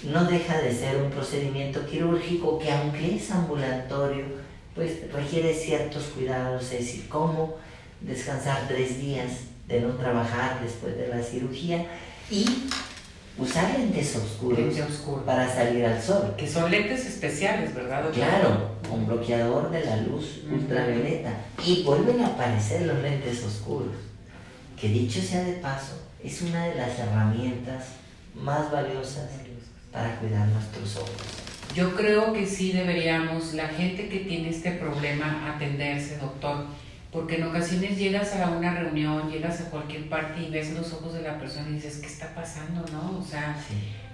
[0.03, 4.25] no deja de ser un procedimiento quirúrgico que aunque es ambulatorio,
[4.73, 7.57] pues requiere ciertos cuidados, es decir, cómo
[8.01, 9.31] descansar tres días
[9.67, 11.85] de no trabajar después de la cirugía
[12.31, 12.45] y
[13.37, 14.75] usar lentes oscuros
[15.25, 16.33] para salir al sol.
[16.37, 18.09] Que son lentes especiales, ¿verdad?
[18.11, 21.31] Claro, un bloqueador de la luz ultravioleta.
[21.65, 23.95] Y vuelven a aparecer los lentes oscuros,
[24.79, 27.85] que dicho sea de paso, es una de las herramientas
[28.33, 29.29] más valiosas
[29.91, 31.45] para cuidar nuestros ojos.
[31.73, 36.65] Yo creo que sí deberíamos, la gente que tiene este problema, atenderse, doctor
[37.15, 41.13] porque en ocasiones llegas a una reunión, llegas a cualquier parte y ves los ojos
[41.13, 42.83] de la persona y dices, ¿qué está pasando?
[42.91, 43.17] ¿No?
[43.17, 43.55] O sea,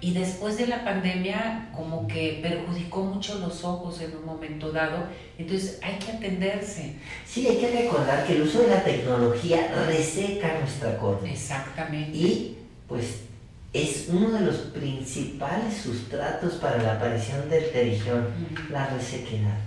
[0.00, 5.08] y después de la pandemia como que perjudicó mucho los ojos en un momento dado,
[5.36, 6.94] entonces hay que atenderse.
[7.26, 11.32] Sí, hay que recordar que el uso de la tecnología reseca nuestra córnea.
[11.32, 12.16] Exactamente.
[12.16, 13.22] Y pues
[13.72, 18.28] es uno de los principales sustratos para la aparición del terigión,
[18.70, 19.58] la resequedad.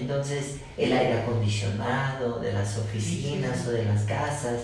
[0.00, 4.62] Entonces, el aire acondicionado de las oficinas o de las casas,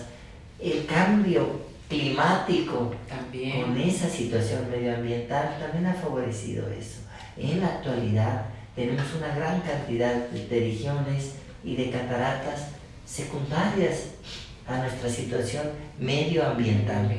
[0.59, 3.61] el cambio climático también.
[3.61, 7.01] con esa situación medioambiental también ha favorecido eso.
[7.37, 12.69] En la actualidad tenemos una gran cantidad de terigiones y de cataratas
[13.05, 14.05] secundarias
[14.67, 15.63] a nuestra situación
[15.99, 17.09] medioambiental.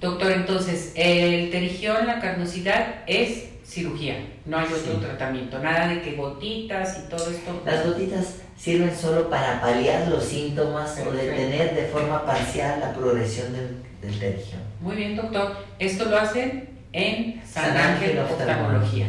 [0.00, 6.16] Doctor, entonces, el terigión, la carnosidad es cirugía, no hay otro tratamiento, nada de que
[6.16, 7.62] gotitas y todo esto.
[7.66, 13.52] Las gotitas sirven solo para paliar los síntomas o detener de forma parcial la progresión
[13.52, 14.36] del, del
[14.80, 15.54] Muy bien, doctor.
[15.78, 19.06] Esto lo hacen en San, Ángel, Oftalmología.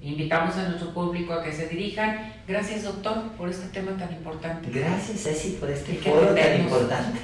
[0.00, 2.32] Invitamos a nuestro público a que se dirijan.
[2.48, 4.70] Gracias, doctor, por este tema tan importante.
[4.72, 7.18] Gracias, Ceci, por este foro tan importante.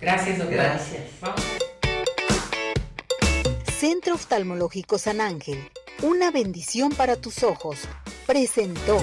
[0.00, 0.56] Gracias, doctor.
[0.56, 1.02] Gracias.
[3.80, 5.58] Centro Oftalmológico San Ángel
[6.02, 7.86] una bendición para tus ojos.
[8.26, 8.98] Presentó.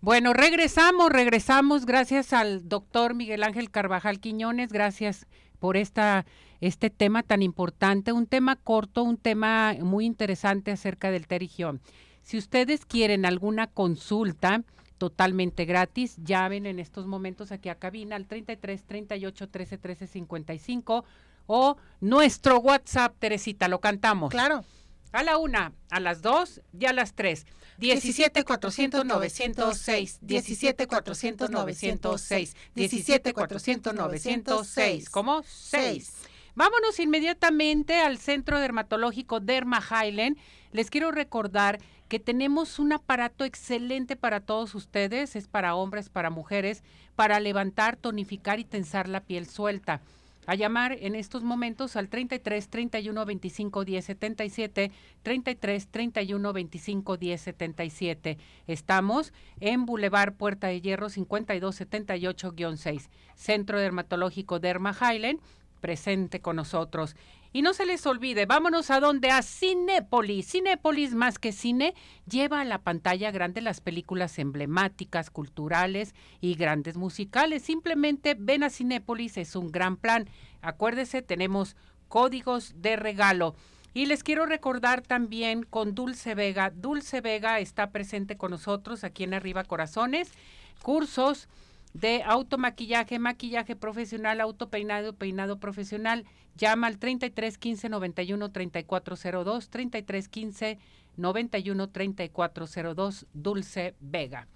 [0.00, 1.86] Bueno, regresamos, regresamos.
[1.86, 4.72] Gracias al doctor Miguel Ángel Carvajal Quiñones.
[4.72, 5.26] Gracias
[5.60, 6.26] por esta,
[6.60, 8.12] este tema tan importante.
[8.12, 11.80] Un tema corto, un tema muy interesante acerca del terigión.
[12.22, 14.64] Si ustedes quieren alguna consulta,
[14.98, 16.16] totalmente gratis.
[16.22, 21.04] Llamen en estos momentos aquí a cabina al 33 38 13 13 55
[21.46, 24.30] o nuestro WhatsApp, Teresita, lo cantamos.
[24.30, 24.64] Claro.
[25.12, 27.46] A la una, a las dos y a las tres.
[27.78, 35.42] 17 400 906, 17 400 906, 17 400 906, ¿cómo?
[35.42, 36.12] 6.
[36.54, 40.36] Vámonos inmediatamente al Centro Dermatológico Derma Highland.
[40.72, 46.30] Les quiero recordar que tenemos un aparato excelente para todos ustedes, es para hombres, para
[46.30, 46.84] mujeres,
[47.16, 50.00] para levantar, tonificar y tensar la piel suelta
[50.46, 57.40] a llamar en estos momentos al 33 31 25 10 77, 33 31 25 10
[57.40, 58.38] 77.
[58.66, 65.40] Estamos en Boulevard Puerta de Hierro 52 78-6, Centro Dermatológico Derma Highland,
[65.80, 67.16] presente con nosotros.
[67.54, 70.50] Y no se les olvide, vámonos a donde a Cinépolis.
[70.50, 71.94] Cinépolis más que cine
[72.28, 77.62] lleva a la pantalla grande las películas emblemáticas, culturales y grandes musicales.
[77.62, 80.28] Simplemente ven a Cinépolis, es un gran plan.
[80.62, 81.76] Acuérdese, tenemos
[82.08, 83.54] códigos de regalo.
[83.92, 86.70] Y les quiero recordar también con Dulce Vega.
[86.74, 90.32] Dulce Vega está presente con nosotros aquí en Arriba Corazones.
[90.82, 91.48] Cursos
[91.94, 96.24] de automaquillaje, maquillaje profesional, autopeinado, peinado profesional.
[96.56, 100.78] Llama al 33 15 91 3402, 33 15
[101.16, 104.48] 91 3402, Dulce Vega.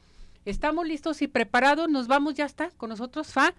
[0.44, 3.54] Estamos listos y preparados, nos vamos, ya está, con nosotros Fa.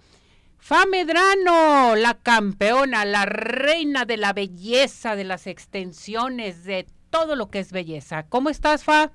[0.57, 7.49] Fa Medrano, la campeona, la reina de la belleza, de las extensiones, de todo lo
[7.49, 8.23] que es belleza.
[8.27, 9.11] ¿Cómo estás, Fa?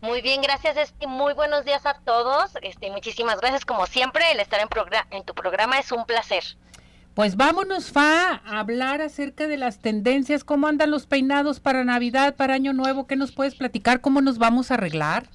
[0.00, 1.06] Muy bien, gracias, Esti.
[1.06, 2.52] Muy buenos días a todos.
[2.62, 4.30] Este, muchísimas gracias, como siempre.
[4.32, 4.68] El estar en,
[5.10, 6.44] en tu programa es un placer.
[7.14, 12.36] Pues vámonos, Fa, a hablar acerca de las tendencias, cómo andan los peinados para Navidad,
[12.36, 13.06] para Año Nuevo.
[13.06, 14.02] ¿Qué nos puedes platicar?
[14.02, 15.26] ¿Cómo nos vamos a arreglar?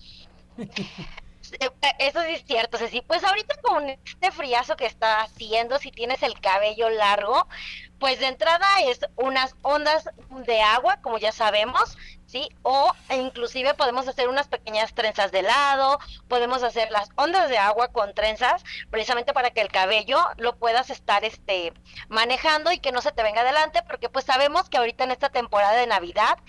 [1.60, 3.02] Eh, eso sí es cierto, Ceci.
[3.02, 7.48] Pues ahorita con este friazo que está haciendo, si tienes el cabello largo,
[8.02, 10.10] pues de entrada es unas ondas
[10.44, 12.50] de agua, como ya sabemos, ¿sí?
[12.64, 17.90] O inclusive podemos hacer unas pequeñas trenzas de lado, podemos hacer las ondas de agua
[17.90, 21.74] con trenzas, precisamente para que el cabello lo puedas estar este
[22.10, 25.30] manejando y que no se te venga adelante, porque pues sabemos que ahorita en esta
[25.30, 26.40] temporada de Navidad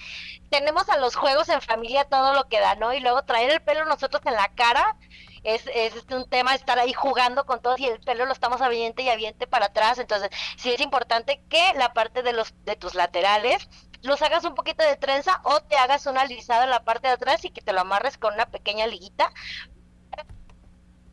[0.49, 2.95] tenemos a los juegos en familia todo lo que da, ¿no?
[2.95, 4.97] Y luego traer el pelo nosotros en la cara
[5.43, 9.03] es, es un tema estar ahí jugando con todo y el pelo lo estamos aviente
[9.03, 12.95] y aviente para atrás, entonces sí es importante que la parte de los de tus
[12.95, 13.69] laterales
[14.03, 17.15] los hagas un poquito de trenza o te hagas una alisada en la parte de
[17.15, 19.33] atrás y que te lo amarres con una pequeña liguita.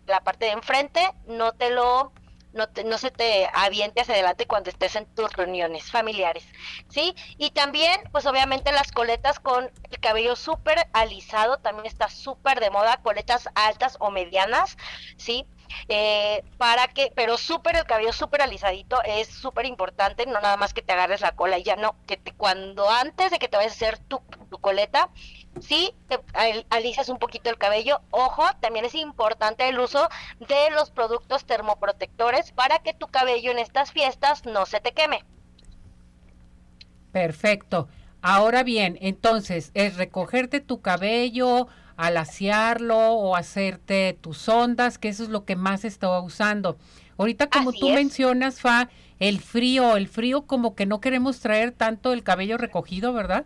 [0.08, 2.12] La parte de enfrente no te lo
[2.54, 6.46] no, no se te aviente hacia adelante cuando estés en tus reuniones familiares,
[6.90, 7.16] ¿sí?
[7.38, 12.70] Y también, pues obviamente las coletas con el cabello súper alisado, también está súper de
[12.72, 14.78] moda, coletas altas o medianas,
[15.18, 15.46] ¿sí?
[15.88, 20.74] Eh, para que, pero súper el cabello súper alisadito es súper importante, no nada más
[20.74, 23.74] que te agarres la cola y ya no, que cuando antes de que te vayas
[23.74, 25.10] a hacer tu, tu coleta,
[25.62, 26.20] Sí, te
[26.70, 28.02] alisas un poquito el cabello.
[28.12, 33.60] Ojo, también es importante el uso de los productos termoprotectores para que tu cabello en
[33.60, 35.24] estas fiestas no se te queme.
[37.12, 37.88] Perfecto.
[38.22, 45.30] Ahora bien, entonces, es recogerte tu cabello, alaciarlo o hacerte tus ondas, que eso es
[45.30, 46.78] lo que más estaba usando.
[47.18, 52.14] Ahorita como tú mencionas, Fa, el frío, el frío como que no queremos traer tanto
[52.14, 53.46] el cabello recogido, ¿verdad?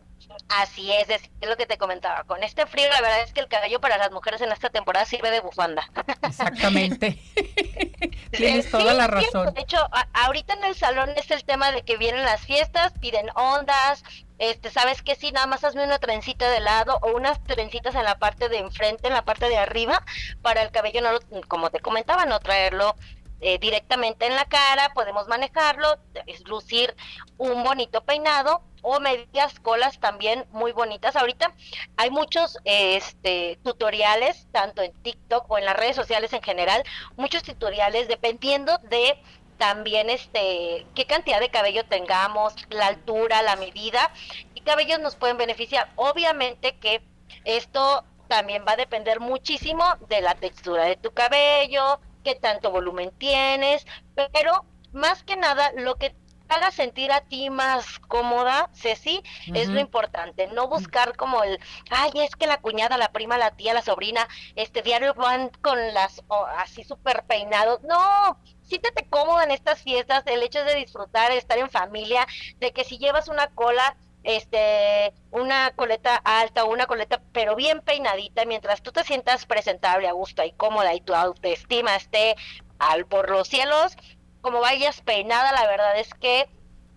[0.49, 2.23] Así es, es, lo que te comentaba.
[2.23, 5.05] Con este frío, la verdad es que el cabello para las mujeres en esta temporada
[5.05, 5.89] sirve de bufanda.
[6.21, 7.19] Exactamente.
[8.31, 9.53] Tienes toda la razón.
[9.53, 9.77] De hecho,
[10.13, 14.03] ahorita en el salón es el tema de que vienen las fiestas, piden ondas,
[14.39, 18.03] este, sabes que sí, nada más hazme una trencita de lado o unas trencitas en
[18.03, 20.03] la parte de enfrente, en la parte de arriba,
[20.41, 22.95] para el cabello, no como te comentaba, no traerlo
[23.41, 26.95] eh, directamente en la cara, podemos manejarlo, es lucir
[27.37, 31.15] un bonito peinado o medias colas también muy bonitas.
[31.15, 31.55] Ahorita
[31.97, 36.83] hay muchos este, tutoriales, tanto en TikTok o en las redes sociales en general,
[37.15, 39.17] muchos tutoriales dependiendo de
[39.57, 44.11] también este qué cantidad de cabello tengamos, la altura, la medida
[44.53, 45.89] y cabellos nos pueden beneficiar.
[45.95, 47.01] Obviamente que
[47.45, 53.11] esto también va a depender muchísimo de la textura de tu cabello, qué tanto volumen
[53.17, 53.85] tienes,
[54.33, 56.15] pero más que nada lo que
[56.49, 62.11] haga sentir a ti más cómoda, Ceci, es lo importante, no buscar como el, ay,
[62.15, 66.21] es que la cuñada, la prima, la tía, la sobrina, este diario van con las
[66.57, 71.57] así súper peinados, no, siéntete cómoda en estas fiestas, el hecho de disfrutar, de estar
[71.57, 72.25] en familia,
[72.59, 77.81] de que si llevas una cola, este, una coleta alta o una coleta, pero bien
[77.81, 82.35] peinadita, mientras tú te sientas presentable, a gusto y cómoda y tu autoestima esté
[82.79, 83.95] al por los cielos,
[84.43, 86.47] como vayas peinada, la verdad es que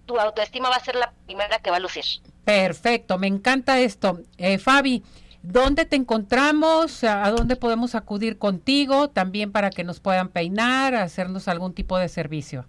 [0.04, 2.04] tu autoestima va a ser la primera que va a lucir.
[2.44, 4.18] Perfecto, me encanta esto.
[4.36, 5.04] Eh, Fabi,
[5.42, 7.04] ¿dónde te encontramos?
[7.04, 9.10] ¿A dónde podemos acudir contigo?
[9.10, 12.66] También para que nos puedan peinar, hacernos algún tipo de servicio.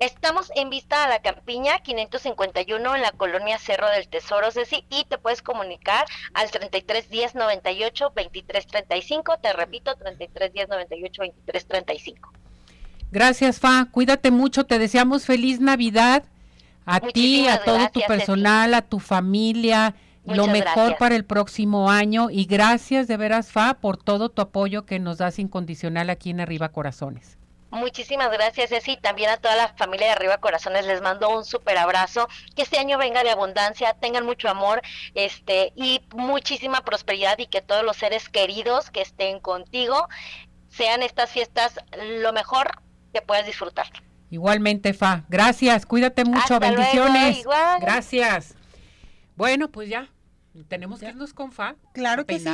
[0.00, 5.04] Estamos en Vista a la Campiña 551 en la colonia Cerro del Tesoro, Ceci, y
[5.04, 9.38] te puedes comunicar al 33 10 98 23 35.
[9.38, 12.32] Te repito, 33 10 98 23 35.
[13.14, 13.86] Gracias, Fa.
[13.92, 14.66] Cuídate mucho.
[14.66, 16.24] Te deseamos feliz Navidad
[16.84, 19.94] a ti, a todo tu personal, a tu familia.
[20.24, 24.84] lo mejor para el próximo año y gracias de veras, Fa, por todo tu apoyo
[24.84, 27.38] que nos das incondicional aquí en Arriba Corazones.
[27.70, 28.96] Muchísimas gracias, Ceci.
[28.96, 32.26] También a toda la familia de Arriba Corazones les mando un súper abrazo.
[32.56, 34.82] Que este año venga de abundancia, tengan mucho amor
[35.14, 40.08] este y muchísima prosperidad y que todos los seres queridos que estén contigo
[40.68, 41.78] sean estas fiestas
[42.20, 42.82] lo mejor
[43.14, 43.86] que puedas disfrutar.
[44.30, 45.24] Igualmente, Fa.
[45.28, 47.44] Gracias, cuídate mucho, bendiciones.
[47.80, 48.54] Gracias.
[49.36, 50.08] Bueno, pues ya,
[50.68, 51.76] tenemos que irnos con Fa.
[51.92, 52.48] Claro que sí.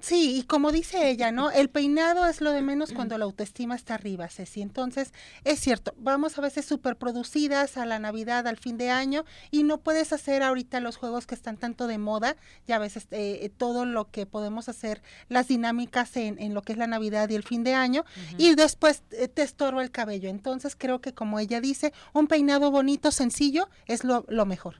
[0.00, 1.50] Sí, y como dice ella, ¿no?
[1.50, 4.62] El peinado es lo de menos cuando la autoestima está arriba, Ceci.
[4.62, 5.12] Entonces,
[5.44, 9.62] es cierto, vamos a veces súper producidas a la Navidad, al fin de año, y
[9.62, 12.36] no puedes hacer ahorita los juegos que están tanto de moda,
[12.66, 16.72] ya a veces eh, todo lo que podemos hacer, las dinámicas en, en, lo que
[16.72, 18.04] es la Navidad y el fin de año,
[18.38, 20.30] y después eh, te estorba el cabello.
[20.30, 24.76] Entonces, creo que como ella dice, un peinado bonito, sencillo, es lo, lo mejor.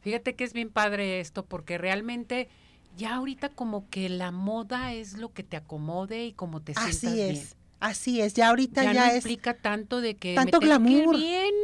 [0.00, 2.48] Fíjate que es bien padre esto, porque realmente
[2.96, 6.96] ya ahorita como que la moda es lo que te acomode y como te sientas
[6.96, 7.32] Así es.
[7.32, 7.48] bien.
[7.80, 10.84] Así es, ya ahorita ya, ya no es implica tanto de que tanto me tengo
[10.84, 11.16] que ir glamour.
[11.16, 11.54] bien,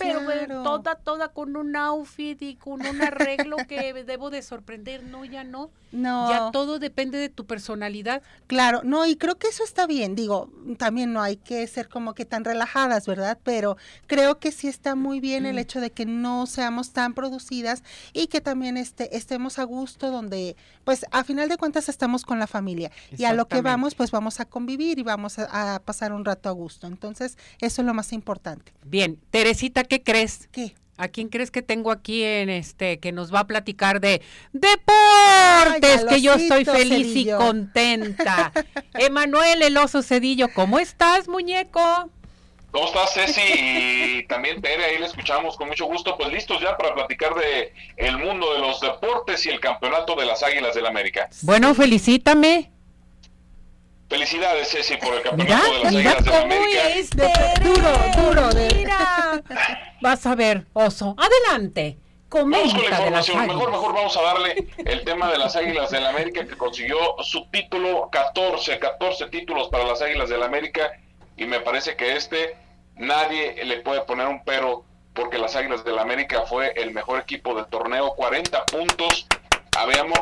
[0.00, 0.62] pero Claro.
[0.62, 5.44] toda toda con un outfit y con un arreglo que debo de sorprender, no, ya
[5.44, 5.70] no.
[5.92, 6.28] no.
[6.30, 8.22] Ya todo depende de tu personalidad.
[8.46, 10.14] Claro, no, y creo que eso está bien.
[10.14, 13.38] Digo, también no hay que ser como que tan relajadas, ¿verdad?
[13.44, 13.76] Pero
[14.06, 17.82] creo que sí está muy bien el hecho de que no seamos tan producidas
[18.12, 22.38] y que también este, estemos a gusto donde, pues a final de cuentas estamos con
[22.38, 25.78] la familia y a lo que vamos, pues vamos a convivir y vamos a, a
[25.80, 26.86] pasar un rato a gusto.
[26.86, 28.72] Entonces, eso es lo más importante.
[28.84, 30.48] Bien, Teresita, ¿qué crees?
[30.52, 30.74] ¿Qué?
[30.96, 34.22] ¿A quién crees que tengo aquí en este que nos va a platicar de
[34.52, 36.04] deportes?
[36.04, 37.36] Ay, que yo estoy feliz Cedillo.
[37.36, 38.52] y contenta.
[38.94, 42.10] Emanuel El Oso Cedillo, ¿cómo estás, muñeco?
[42.70, 43.40] ¿Cómo estás, Ceci?
[43.40, 46.16] Y también Tere, ahí le escuchamos con mucho gusto.
[46.16, 50.26] Pues listos ya para platicar de el mundo de los deportes y el campeonato de
[50.26, 51.28] las Águilas del América.
[51.42, 52.70] Bueno, felicítame.
[54.10, 56.88] Felicidades, Ceci, por el campeonato de las Águilas del cómo América.
[56.88, 57.32] es, De-
[57.62, 59.40] duro, duro de- Mira.
[60.02, 61.14] Vas a ver, Oso.
[61.16, 61.96] Adelante.
[62.28, 63.46] Vamos con la Comenta de las información.
[63.56, 67.46] Mejor, mejor vamos a darle el tema de las Águilas del América que consiguió su
[67.50, 70.92] título 14, 14 títulos para las Águilas del América
[71.36, 72.56] y me parece que este
[72.96, 77.54] nadie le puede poner un pero porque las Águilas del América fue el mejor equipo
[77.54, 79.26] del torneo, 40 puntos.
[79.80, 80.18] Habíamos,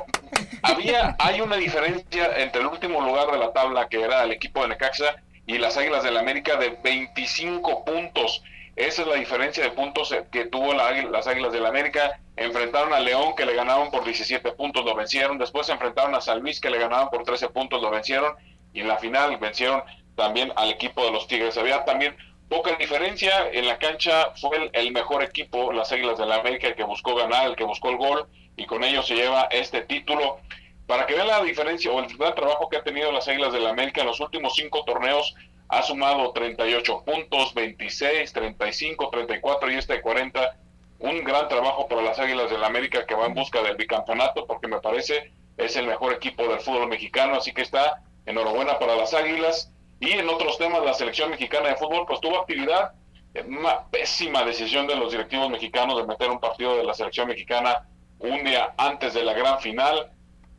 [0.62, 4.62] había, hay una diferencia entre el último lugar de la tabla que era el equipo
[4.62, 5.16] de Necaxa
[5.48, 8.44] y las Águilas del América de 25 puntos.
[8.76, 12.20] Esa es la diferencia de puntos que tuvo la las Águilas del América.
[12.36, 15.38] Enfrentaron a León, que le ganaron por 17 puntos, lo vencieron.
[15.38, 18.36] Después se enfrentaron a San Luis, que le ganaban por 13 puntos, lo vencieron.
[18.72, 19.82] Y en la final vencieron
[20.14, 21.58] también al equipo de los Tigres.
[21.58, 22.16] Había también
[22.48, 23.48] poca diferencia.
[23.52, 27.46] En la cancha fue el, mejor equipo, las Águilas del América, el que buscó ganar,
[27.46, 28.26] el que buscó el gol.
[28.56, 30.38] Y con ello se lleva este título.
[30.86, 33.66] Para que vean la diferencia o el gran trabajo que ha tenido las Águilas del
[33.66, 35.34] América en los últimos cinco torneos,
[35.68, 40.56] ha sumado 38 puntos, 26, 35, 34 y este de 40.
[41.00, 44.66] Un gran trabajo para las Águilas del América que va en busca del bicampeonato porque
[44.66, 49.12] me parece es el mejor equipo del fútbol mexicano, así que está enhorabuena para las
[49.12, 49.70] Águilas.
[50.00, 52.92] Y en otros temas, la selección mexicana de fútbol pues tuvo actividad,
[53.34, 57.28] eh, una pésima decisión de los directivos mexicanos de meter un partido de la selección
[57.28, 57.88] mexicana
[58.18, 60.12] un día antes de la gran final.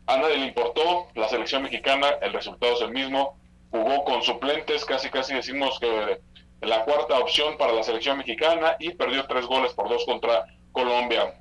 [0.08, 3.38] A nadie le importó, la selección mexicana, el resultado es el mismo,
[3.72, 6.20] jugó con suplentes, casi casi decimos que
[6.62, 11.40] la cuarta opción para la selección mexicana y perdió tres goles por dos contra Colombia.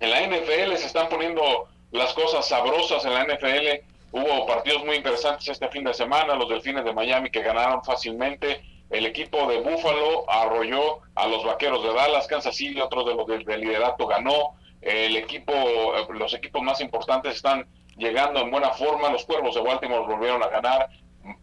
[0.00, 3.93] En la NFL se están poniendo las cosas sabrosas en la NFL.
[4.16, 8.62] Hubo partidos muy interesantes este fin de semana, los Delfines de Miami que ganaron fácilmente.
[8.88, 13.26] El equipo de Buffalo arrolló a los Vaqueros de Dallas, Kansas City, otro de los
[13.26, 14.54] del, liderato ganó.
[14.80, 19.10] El equipo, eh, los equipos más importantes están llegando en buena forma.
[19.10, 20.90] Los Cuervos de Baltimore volvieron a ganar.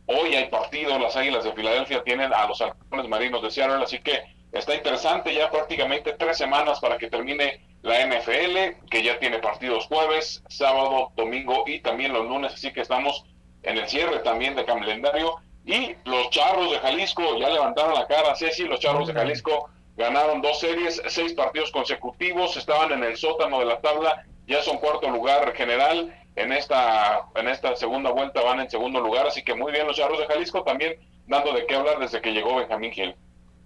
[0.05, 3.99] Hoy hay partido, las Águilas de Filadelfia tienen a los Halcones Marinos de Seattle, así
[3.99, 9.39] que está interesante ya prácticamente tres semanas para que termine la NFL, que ya tiene
[9.39, 13.25] partidos jueves, sábado, domingo y también los lunes, así que estamos
[13.63, 15.35] en el cierre también de calendario.
[15.65, 20.41] Y los Charros de Jalisco ya levantaron la cara, Ceci, los Charros de Jalisco ganaron
[20.41, 25.09] dos series, seis partidos consecutivos, estaban en el sótano de la tabla, ya son cuarto
[25.09, 29.71] lugar general, en esta, en esta segunda vuelta van en segundo lugar, así que muy
[29.71, 30.95] bien los Charros de Jalisco también
[31.27, 33.15] dando de qué hablar desde que llegó Benjamín Gil.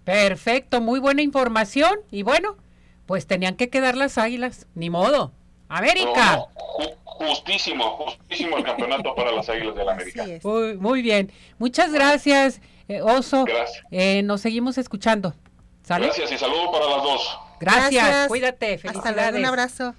[0.04, 2.00] Perfecto, muy buena información.
[2.12, 2.58] Y bueno,
[3.06, 4.68] pues tenían que quedar las águilas.
[4.76, 5.32] Ni modo.
[5.70, 6.36] América.
[6.38, 10.24] No, no, ju- justísimo, justísimo el campeonato para las Águilas del América.
[10.24, 10.46] Así es.
[10.46, 11.32] Muy, muy bien.
[11.58, 13.46] Muchas gracias, eh, Oso.
[13.46, 13.84] Gracias.
[13.92, 15.34] Eh, nos seguimos escuchando.
[15.84, 16.06] ¿Sale?
[16.08, 17.40] Gracias y saludo para las dos.
[17.60, 17.92] Gracias.
[17.92, 18.28] Gracias.
[18.28, 18.74] Cuídate.
[18.76, 19.16] Hasta Felicidades.
[19.32, 19.96] luego, un abrazo.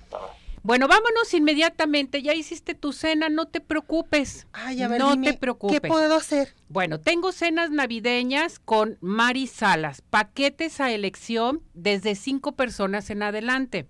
[0.66, 2.22] Bueno, vámonos inmediatamente.
[2.22, 4.48] Ya hiciste tu cena, no te preocupes.
[4.52, 5.80] Ay, a ver, no dime, te preocupes.
[5.80, 6.56] ¿Qué puedo hacer?
[6.68, 13.86] Bueno, tengo cenas navideñas con Mari Salas, paquetes a elección desde cinco personas en adelante.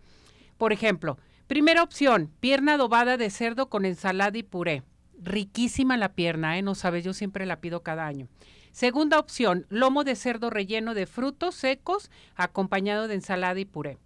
[0.58, 1.16] Por ejemplo,
[1.46, 4.82] primera opción, pierna adobada de cerdo con ensalada y puré.
[5.18, 6.62] Riquísima la pierna, ¿eh?
[6.62, 8.28] No sabes, yo siempre la pido cada año.
[8.72, 13.96] Segunda opción, lomo de cerdo relleno de frutos secos acompañado de ensalada y puré.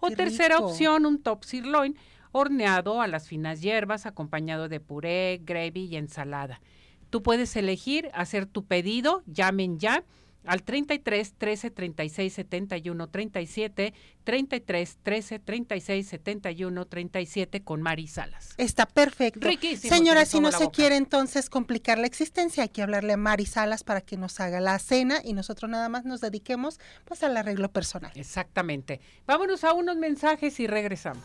[0.00, 0.68] O Qué tercera rico.
[0.68, 1.96] opción, un top sirloin
[2.34, 6.60] horneado a las finas hierbas acompañado de puré, gravy y ensalada.
[7.08, 10.04] Tú puedes elegir hacer tu pedido, llamen ya
[10.44, 18.54] al 33 13 36 71 37, 33 13 36 71 37 con Mari Salas.
[18.58, 19.46] Está perfecto.
[19.46, 20.76] Riquísimo, Señora, si no se boca.
[20.76, 24.60] quiere entonces complicar la existencia, hay que hablarle a Mari Salas para que nos haga
[24.60, 28.12] la cena y nosotros nada más nos dediquemos pues al arreglo personal.
[28.16, 29.00] Exactamente.
[29.26, 31.22] Vámonos a unos mensajes y regresamos.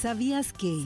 [0.00, 0.82] ¿Sabías que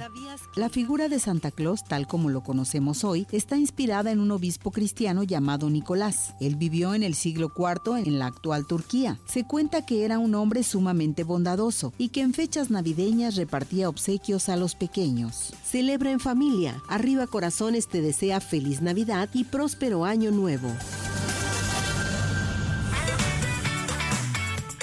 [0.57, 4.73] la figura de Santa Claus, tal como lo conocemos hoy, está inspirada en un obispo
[4.73, 6.35] cristiano llamado Nicolás?
[6.41, 9.21] Él vivió en el siglo IV en la actual Turquía.
[9.25, 14.49] Se cuenta que era un hombre sumamente bondadoso y que en fechas navideñas repartía obsequios
[14.49, 15.53] a los pequeños.
[15.65, 16.83] Celebra en familia.
[16.89, 20.73] Arriba Corazones te desea feliz Navidad y próspero año nuevo.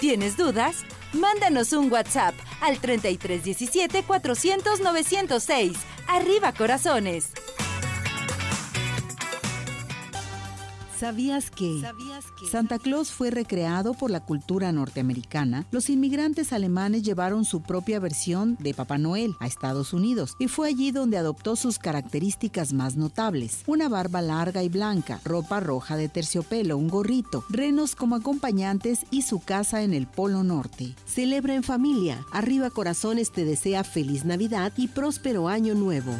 [0.02, 0.78] ¿Tienes dudas?
[1.14, 5.78] Mándanos un WhatsApp al 3317 400 906.
[6.08, 7.34] Arriba corazones.
[11.02, 11.82] ¿Sabías que
[12.52, 15.66] Santa Claus fue recreado por la cultura norteamericana?
[15.72, 20.68] Los inmigrantes alemanes llevaron su propia versión de Papá Noel a Estados Unidos y fue
[20.68, 23.64] allí donde adoptó sus características más notables.
[23.66, 29.24] Una barba larga y blanca, ropa roja de terciopelo, un gorrito, renos como acompañantes y
[29.24, 30.94] su casa en el Polo Norte.
[31.08, 32.24] Celebra en familia.
[32.32, 36.16] Arriba Corazones te desea feliz Navidad y próspero año nuevo.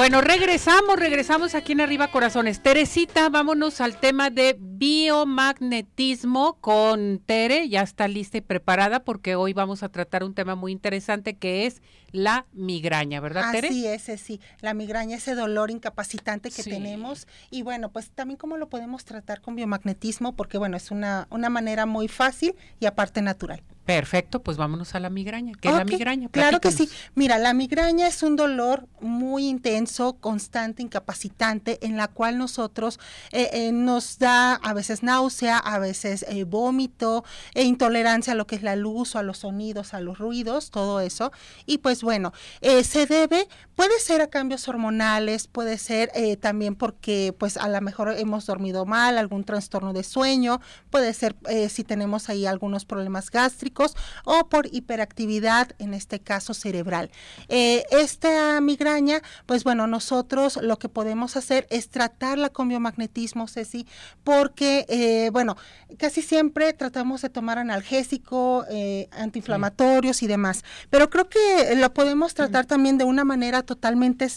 [0.00, 2.62] Bueno, regresamos, regresamos aquí en Arriba Corazones.
[2.62, 7.68] Teresita, vámonos al tema de biomagnetismo con Tere.
[7.68, 11.66] Ya está lista y preparada porque hoy vamos a tratar un tema muy interesante que
[11.66, 11.82] es
[12.12, 13.68] la migraña, ¿verdad, Tere?
[13.68, 16.70] Así es, sí, la migraña, ese dolor incapacitante que Sí.
[16.70, 17.28] tenemos.
[17.50, 21.50] Y bueno, pues también cómo lo podemos tratar con biomagnetismo, porque bueno, es una, una
[21.50, 23.62] manera muy fácil y aparte natural.
[23.90, 25.52] Perfecto, pues vámonos a la migraña.
[25.60, 26.28] ¿Qué es la migraña?
[26.28, 26.88] Claro que sí.
[27.16, 33.00] Mira, la migraña es un dolor muy intenso, constante, incapacitante, en la cual nosotros
[33.32, 38.46] eh, eh, nos da a veces náusea, a veces eh, vómito, e intolerancia a lo
[38.46, 41.32] que es la luz o a los sonidos, a los ruidos, todo eso.
[41.66, 47.56] Y pues bueno, se debe, puede ser a cambios hormonales, puede ser también porque pues
[47.56, 50.60] a lo mejor hemos dormido mal, algún trastorno de sueño,
[50.90, 51.34] puede ser
[51.68, 53.79] si tenemos ahí algunos problemas gástricos
[54.24, 57.10] o por hiperactividad, en este caso cerebral.
[57.48, 63.86] Eh, esta migraña, pues bueno, nosotros lo que podemos hacer es tratarla con biomagnetismo, Ceci,
[64.24, 65.56] porque, eh, bueno,
[65.98, 72.34] casi siempre tratamos de tomar analgésico, eh, antiinflamatorios y demás, pero creo que lo podemos
[72.34, 74.28] tratar también de una manera totalmente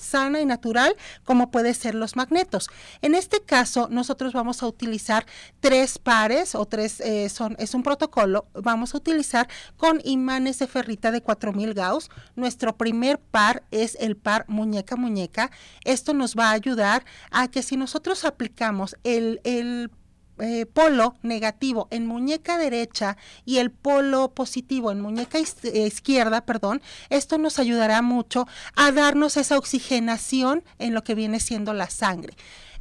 [0.00, 2.68] sana y natural, como puede ser los magnetos.
[3.00, 5.26] En este caso, nosotros vamos a utilizar
[5.60, 11.10] tres pares o tres, son, es un protocolo, vamos a utilizar con imanes de ferrita
[11.10, 12.10] de 4000 Gauss.
[12.36, 15.50] Nuestro primer par es el par muñeca-muñeca.
[15.84, 19.90] Esto nos va a ayudar a que si nosotros aplicamos el, el
[20.38, 26.82] eh, polo negativo en muñeca derecha y el polo positivo en muñeca eh, izquierda, perdón,
[27.10, 32.34] esto nos ayudará mucho a darnos esa oxigenación en lo que viene siendo la sangre.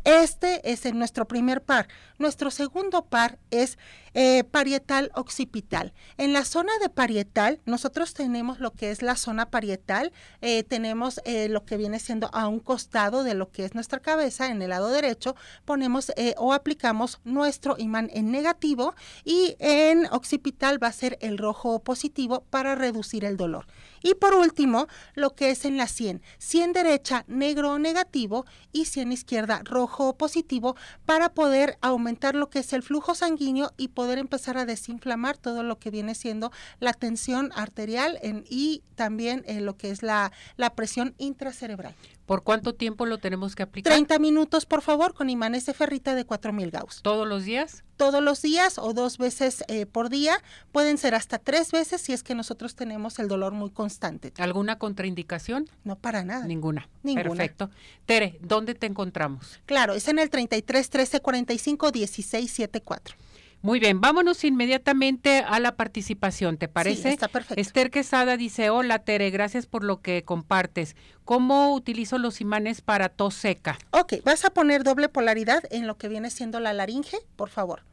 [0.03, 1.87] Este es nuestro primer par.
[2.17, 3.77] Nuestro segundo par es
[4.13, 5.93] eh, parietal occipital.
[6.17, 11.21] En la zona de parietal, nosotros tenemos lo que es la zona parietal, eh, tenemos
[11.23, 14.61] eh, lo que viene siendo a un costado de lo que es nuestra cabeza, en
[14.61, 15.35] el lado derecho,
[15.65, 21.79] ponemos o aplicamos nuestro imán en negativo y en occipital va a ser el rojo
[21.79, 23.65] positivo para reducir el dolor.
[24.03, 28.85] Y por último, lo que es en la 100, 100 derecha negro o negativo y
[28.85, 30.75] 100 izquierda rojo o positivo
[31.05, 35.63] para poder aumentar lo que es el flujo sanguíneo y poder empezar a desinflamar todo
[35.63, 40.31] lo que viene siendo la tensión arterial en- y también eh, lo que es la,
[40.57, 41.95] la presión intracerebral.
[42.25, 43.91] ¿Por cuánto tiempo lo tenemos que aplicar?
[43.93, 47.01] 30 minutos, por favor, con imanes de ferrita de 4000 Gauss.
[47.01, 47.83] ¿Todos los días?
[47.97, 50.41] Todos los días o dos veces eh, por día.
[50.71, 54.33] Pueden ser hasta tres veces si es que nosotros tenemos el dolor muy constante.
[54.37, 55.69] ¿Alguna contraindicación?
[55.83, 56.45] No, para nada.
[56.47, 56.89] Ninguna.
[57.03, 57.29] Ninguna.
[57.29, 57.69] Perfecto.
[58.05, 59.59] Tere, ¿dónde te encontramos?
[59.65, 63.15] Claro, es en el 33 13 45 16 74.
[63.63, 67.03] Muy bien, vámonos inmediatamente a la participación, ¿te parece?
[67.03, 67.61] Sí, está perfecto.
[67.61, 70.95] Esther Quesada dice, hola Tere, gracias por lo que compartes.
[71.25, 73.77] ¿Cómo utilizo los imanes para tos seca?
[73.91, 77.83] Ok, vas a poner doble polaridad en lo que viene siendo la laringe, por favor.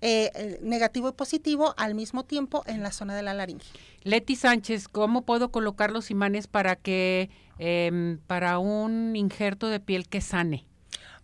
[0.00, 3.66] Eh, eh, negativo y positivo al mismo tiempo en la zona de la laringe.
[4.04, 10.06] Leti Sánchez, ¿cómo puedo colocar los imanes para que, em, para un injerto de piel
[10.06, 10.67] que sane?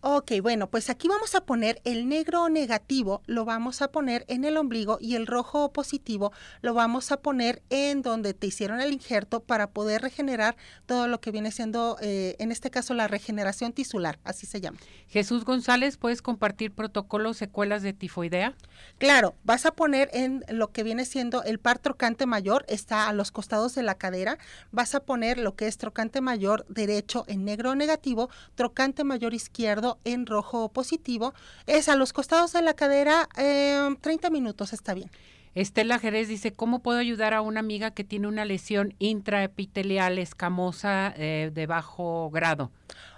[0.07, 4.45] Ok, bueno, pues aquí vamos a poner el negro negativo, lo vamos a poner en
[4.45, 6.31] el ombligo y el rojo positivo
[6.61, 11.21] lo vamos a poner en donde te hicieron el injerto para poder regenerar todo lo
[11.21, 14.77] que viene siendo, eh, en este caso, la regeneración tisular, así se llama.
[15.07, 18.53] Jesús González, ¿puedes compartir protocolos secuelas de tifoidea?
[18.99, 23.13] Claro, vas a poner en lo que viene siendo el par trocante mayor, está a
[23.13, 24.37] los costados de la cadera,
[24.71, 29.94] vas a poner lo que es trocante mayor derecho en negro negativo, trocante mayor izquierdo
[30.03, 31.33] en rojo positivo.
[31.67, 35.09] Es a los costados de la cadera, eh, 30 minutos está bien.
[35.55, 41.13] Estela Jerez dice, ¿cómo puedo ayudar a una amiga que tiene una lesión intraepitelial escamosa
[41.15, 42.71] eh, de bajo grado?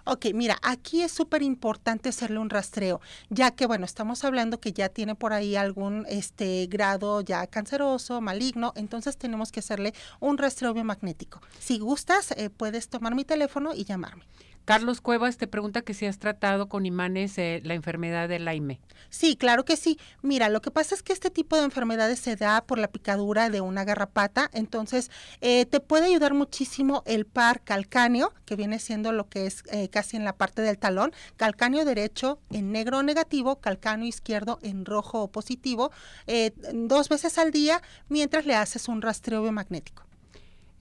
[0.05, 4.71] Ok, mira, aquí es súper importante hacerle un rastreo, ya que, bueno, estamos hablando que
[4.71, 10.37] ya tiene por ahí algún este grado ya canceroso, maligno, entonces tenemos que hacerle un
[10.37, 11.41] rastreo biomagnético.
[11.59, 14.23] Si gustas, eh, puedes tomar mi teléfono y llamarme.
[14.67, 18.81] Carlos Cuevas te pregunta que si has tratado con imanes eh, la enfermedad del Lyme.
[19.09, 19.97] Sí, claro que sí.
[20.21, 23.49] Mira, lo que pasa es que este tipo de enfermedades se da por la picadura
[23.49, 25.09] de una garrapata, entonces
[25.39, 29.87] eh, te puede ayudar muchísimo el par calcáneo, que viene siendo lo que es eh,
[29.87, 35.29] casi en la parte del talón, calcáneo derecho en negro negativo, calcáneo izquierdo en rojo
[35.31, 35.93] positivo,
[36.25, 40.06] eh, dos veces al día mientras le haces un rastreo biomagnético.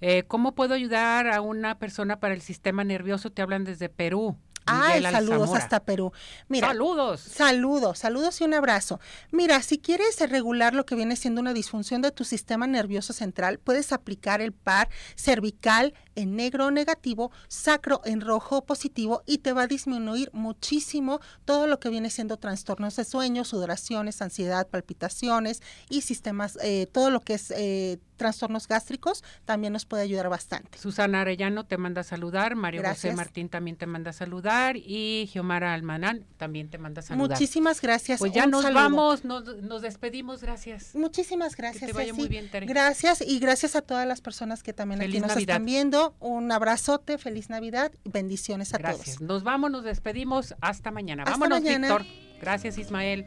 [0.01, 3.31] Eh, ¿Cómo puedo ayudar a una persona para el sistema nervioso?
[3.31, 4.37] Te hablan desde Perú.
[4.69, 5.63] Ay, saludos Alzamora.
[5.63, 6.13] hasta Perú.
[6.49, 7.21] Mira, Saludos.
[7.21, 8.99] Saludos, saludos y un abrazo.
[9.31, 13.61] Mira, si quieres regular lo que viene siendo una disfunción de tu sistema nervioso central,
[13.61, 19.63] puedes aplicar el par cervical en negro negativo, sacro en rojo positivo y te va
[19.63, 26.01] a disminuir muchísimo todo lo que viene siendo trastornos de sueño, sudoraciones, ansiedad, palpitaciones y
[26.01, 30.79] sistemas, eh, todo lo que es eh, trastornos gástricos también nos puede ayudar bastante.
[30.79, 33.13] Susana Arellano te manda a saludar, Mario José.
[33.15, 37.31] Martín también te manda a saludar y Giomara Almanán también te manda a saludar.
[37.31, 38.19] Muchísimas gracias.
[38.19, 38.81] Pues ya un nos saludo.
[38.81, 40.95] vamos, nos, nos despedimos, gracias.
[40.95, 41.87] Muchísimas gracias.
[41.87, 42.67] te vaya muy bien, Tere.
[42.67, 45.57] Gracias y gracias a todas las personas que también Feliz aquí nos Navidad.
[45.57, 46.06] están viendo.
[46.21, 49.17] Un abrazote, feliz Navidad y bendiciones a Gracias.
[49.17, 49.21] todos.
[49.21, 50.55] Nos vamos, nos despedimos.
[50.61, 51.23] Hasta mañana.
[51.23, 51.89] Hasta Vámonos, mañana.
[51.89, 52.07] Víctor.
[52.41, 53.27] Gracias, Ismael.